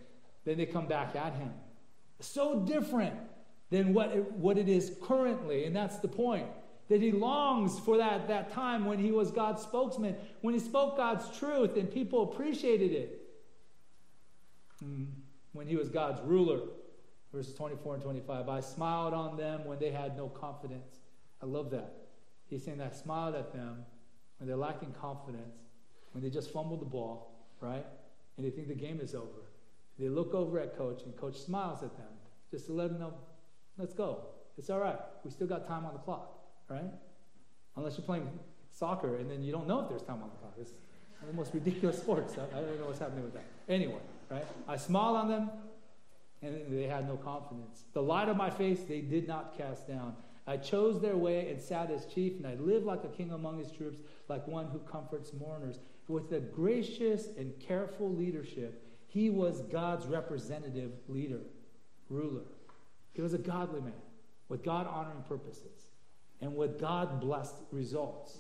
[0.45, 1.53] then they come back at him.
[2.21, 3.15] So different
[3.71, 5.65] than what it, what it is currently.
[5.65, 6.47] And that's the point.
[6.89, 10.97] That he longs for that, that time when he was God's spokesman, when he spoke
[10.97, 13.23] God's truth and people appreciated it.
[14.81, 15.05] Hmm.
[15.53, 16.61] When he was God's ruler.
[17.33, 18.49] Verses 24 and 25.
[18.49, 21.01] I smiled on them when they had no confidence.
[21.43, 22.02] I love that.
[22.53, 23.79] He's saying that I smiled at them
[24.39, 25.57] when they're lacking confidence,
[26.13, 27.87] when they just fumble the ball, right?
[28.37, 29.49] And they think the game is over.
[29.99, 32.13] They look over at coach, and coach smiles at them
[32.51, 33.15] just to let them know,
[33.79, 34.27] let's go.
[34.59, 34.99] It's all right.
[35.25, 36.31] We still got time on the clock,
[36.69, 36.93] right?
[37.77, 38.29] Unless you're playing
[38.71, 40.53] soccer and then you don't know if there's time on the clock.
[40.61, 40.73] It's
[41.21, 42.35] one of the most ridiculous sports.
[42.37, 43.45] I, I don't know what's happening with that.
[43.67, 44.01] Anyway,
[44.31, 44.45] right?
[44.69, 45.51] I smiled on them,
[46.43, 47.85] and they had no confidence.
[47.95, 50.17] The light of my face they did not cast down.
[50.47, 53.59] I chose their way and sat as chief, and I lived like a king among
[53.59, 55.79] his troops, like one who comforts mourners.
[56.09, 61.41] With a gracious and careful leadership, he was God's representative leader,
[62.09, 62.43] ruler.
[63.13, 63.93] He was a godly man
[64.49, 65.87] with God honoring purposes
[66.41, 68.39] and with God blessed results.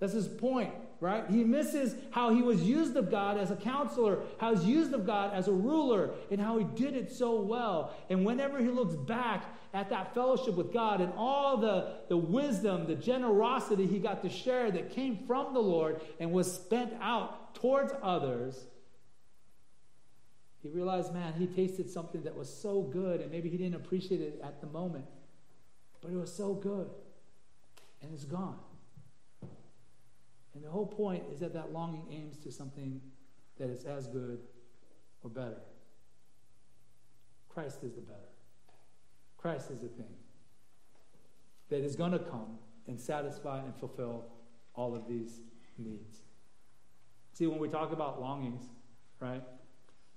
[0.00, 1.24] That's his point, right?
[1.30, 5.06] He misses how he was used of God as a counselor, how he's used of
[5.06, 7.94] God as a ruler, and how he did it so well.
[8.10, 12.86] And whenever he looks back at that fellowship with God and all the, the wisdom,
[12.86, 17.54] the generosity he got to share that came from the Lord and was spent out
[17.54, 18.66] towards others,
[20.62, 24.22] he realized, man, he tasted something that was so good, and maybe he didn't appreciate
[24.22, 25.04] it at the moment,
[26.00, 26.88] but it was so good,
[28.00, 28.58] and it's gone.
[30.54, 33.00] And the whole point is that that longing aims to something
[33.58, 34.40] that is as good
[35.22, 35.60] or better.
[37.48, 38.18] Christ is the better.
[39.36, 40.14] Christ is the thing
[41.70, 44.26] that is going to come and satisfy and fulfill
[44.74, 45.40] all of these
[45.78, 46.22] needs.
[47.32, 48.62] See, when we talk about longings,
[49.20, 49.42] right?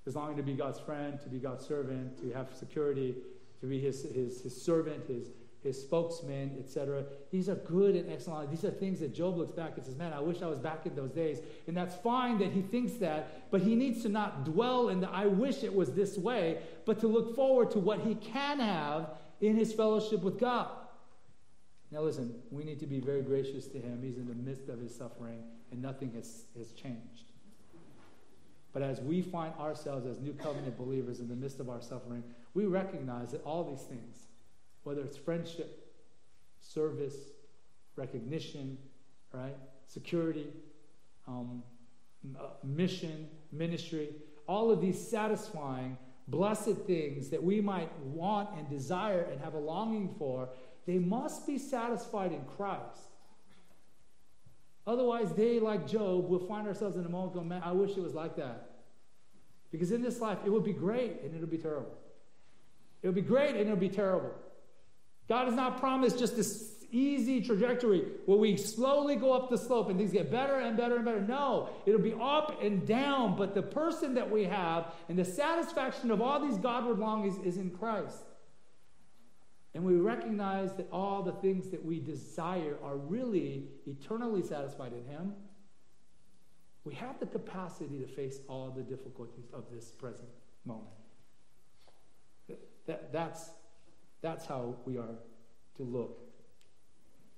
[0.04, 3.16] There's longing to be God's friend, to be God's servant, to have security,
[3.60, 5.30] to be his, his, his servant, his,
[5.68, 7.04] his spokesman, etc.
[7.32, 8.50] These are good and excellent.
[8.50, 10.86] These are things that Job looks back and says, Man, I wish I was back
[10.86, 11.40] in those days.
[11.68, 15.10] And that's fine that he thinks that, but he needs to not dwell in the
[15.10, 19.10] I wish it was this way, but to look forward to what he can have
[19.42, 20.70] in his fellowship with God.
[21.92, 24.02] Now, listen, we need to be very gracious to him.
[24.02, 27.32] He's in the midst of his suffering, and nothing has, has changed.
[28.74, 32.24] But as we find ourselves as new covenant believers in the midst of our suffering,
[32.54, 34.27] we recognize that all these things,
[34.88, 35.94] whether it's friendship,
[36.62, 37.16] service,
[37.98, 38.78] recognition,
[39.34, 40.48] right, security,
[41.28, 41.62] um,
[42.40, 44.12] uh, mission, ministry,
[44.48, 45.98] all of these satisfying,
[46.30, 50.48] blessed things that we might want and desire and have a longing for,
[50.86, 53.12] they must be satisfied in Christ.
[54.86, 58.02] Otherwise, they, like Job, will find ourselves in a moment going, man, I wish it
[58.02, 58.70] was like that.
[59.70, 61.98] Because in this life, it would be great and it'll be terrible.
[63.02, 64.32] It'll be great and it'll be terrible.
[65.28, 69.90] God has not promised just this easy trajectory where we slowly go up the slope
[69.90, 71.22] and things get better and better and better.
[71.22, 73.36] No, it'll be up and down.
[73.36, 77.58] But the person that we have and the satisfaction of all these Godward longings is
[77.58, 78.24] in Christ.
[79.74, 85.06] And we recognize that all the things that we desire are really eternally satisfied in
[85.06, 85.34] Him.
[86.84, 90.30] We have the capacity to face all the difficulties of this present
[90.66, 90.88] moment.
[92.88, 93.52] That, that's,
[94.22, 95.16] that's how we are
[95.78, 96.20] to look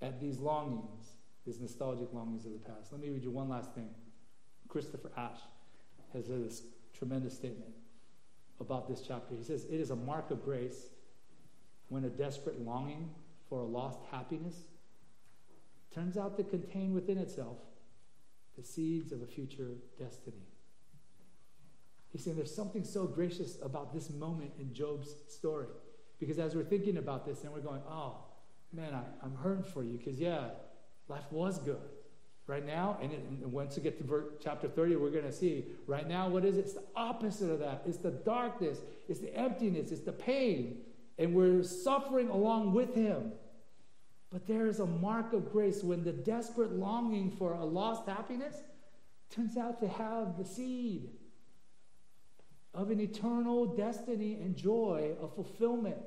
[0.02, 1.14] at these longings,
[1.46, 2.92] these nostalgic longings of the past.
[2.92, 3.90] Let me read you one last thing.
[4.68, 5.40] Christopher Ash
[6.14, 6.64] has this
[6.98, 7.72] tremendous statement
[8.60, 9.36] about this chapter.
[9.36, 10.88] He says, It is a mark of grace
[11.90, 13.10] when a desperate longing
[13.50, 14.56] for a lost happiness
[15.94, 17.58] turns out to contain within itself
[18.58, 20.44] the seeds of a future destiny.
[22.12, 25.68] He's saying there's something so gracious about this moment in Job's story.
[26.20, 28.18] Because as we're thinking about this and we're going, oh,
[28.74, 29.98] man, I, am hurting for you.
[29.98, 30.50] Because, yeah,
[31.08, 31.78] life was good.
[32.48, 35.32] Right now, and, it, and once we get to ver- chapter 30, we're going to
[35.32, 36.62] see right now, what is it?
[36.62, 37.84] It's the opposite of that.
[37.86, 40.80] It's the darkness, it's the emptiness, it's the pain
[41.20, 43.34] and we're suffering along with him.
[44.32, 48.56] But there is a mark of grace when the desperate longing for a lost happiness
[49.30, 51.10] turns out to have the seed
[52.74, 55.98] of an eternal destiny and joy of fulfillment.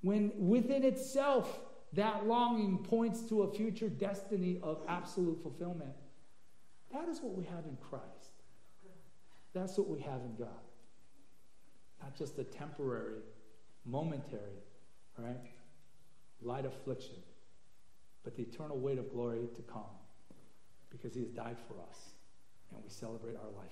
[0.00, 1.60] When within itself,
[1.94, 5.94] that longing points to a future destiny of absolute fulfillment.
[6.92, 8.04] That is what we have in Christ.
[9.54, 10.48] That's what we have in God
[12.02, 13.20] not just a temporary,
[13.84, 14.62] momentary,
[15.18, 15.36] right?
[16.42, 17.16] Light affliction,
[18.24, 19.82] but the eternal weight of glory to come
[20.90, 22.12] because he has died for us
[22.70, 23.66] and we celebrate our life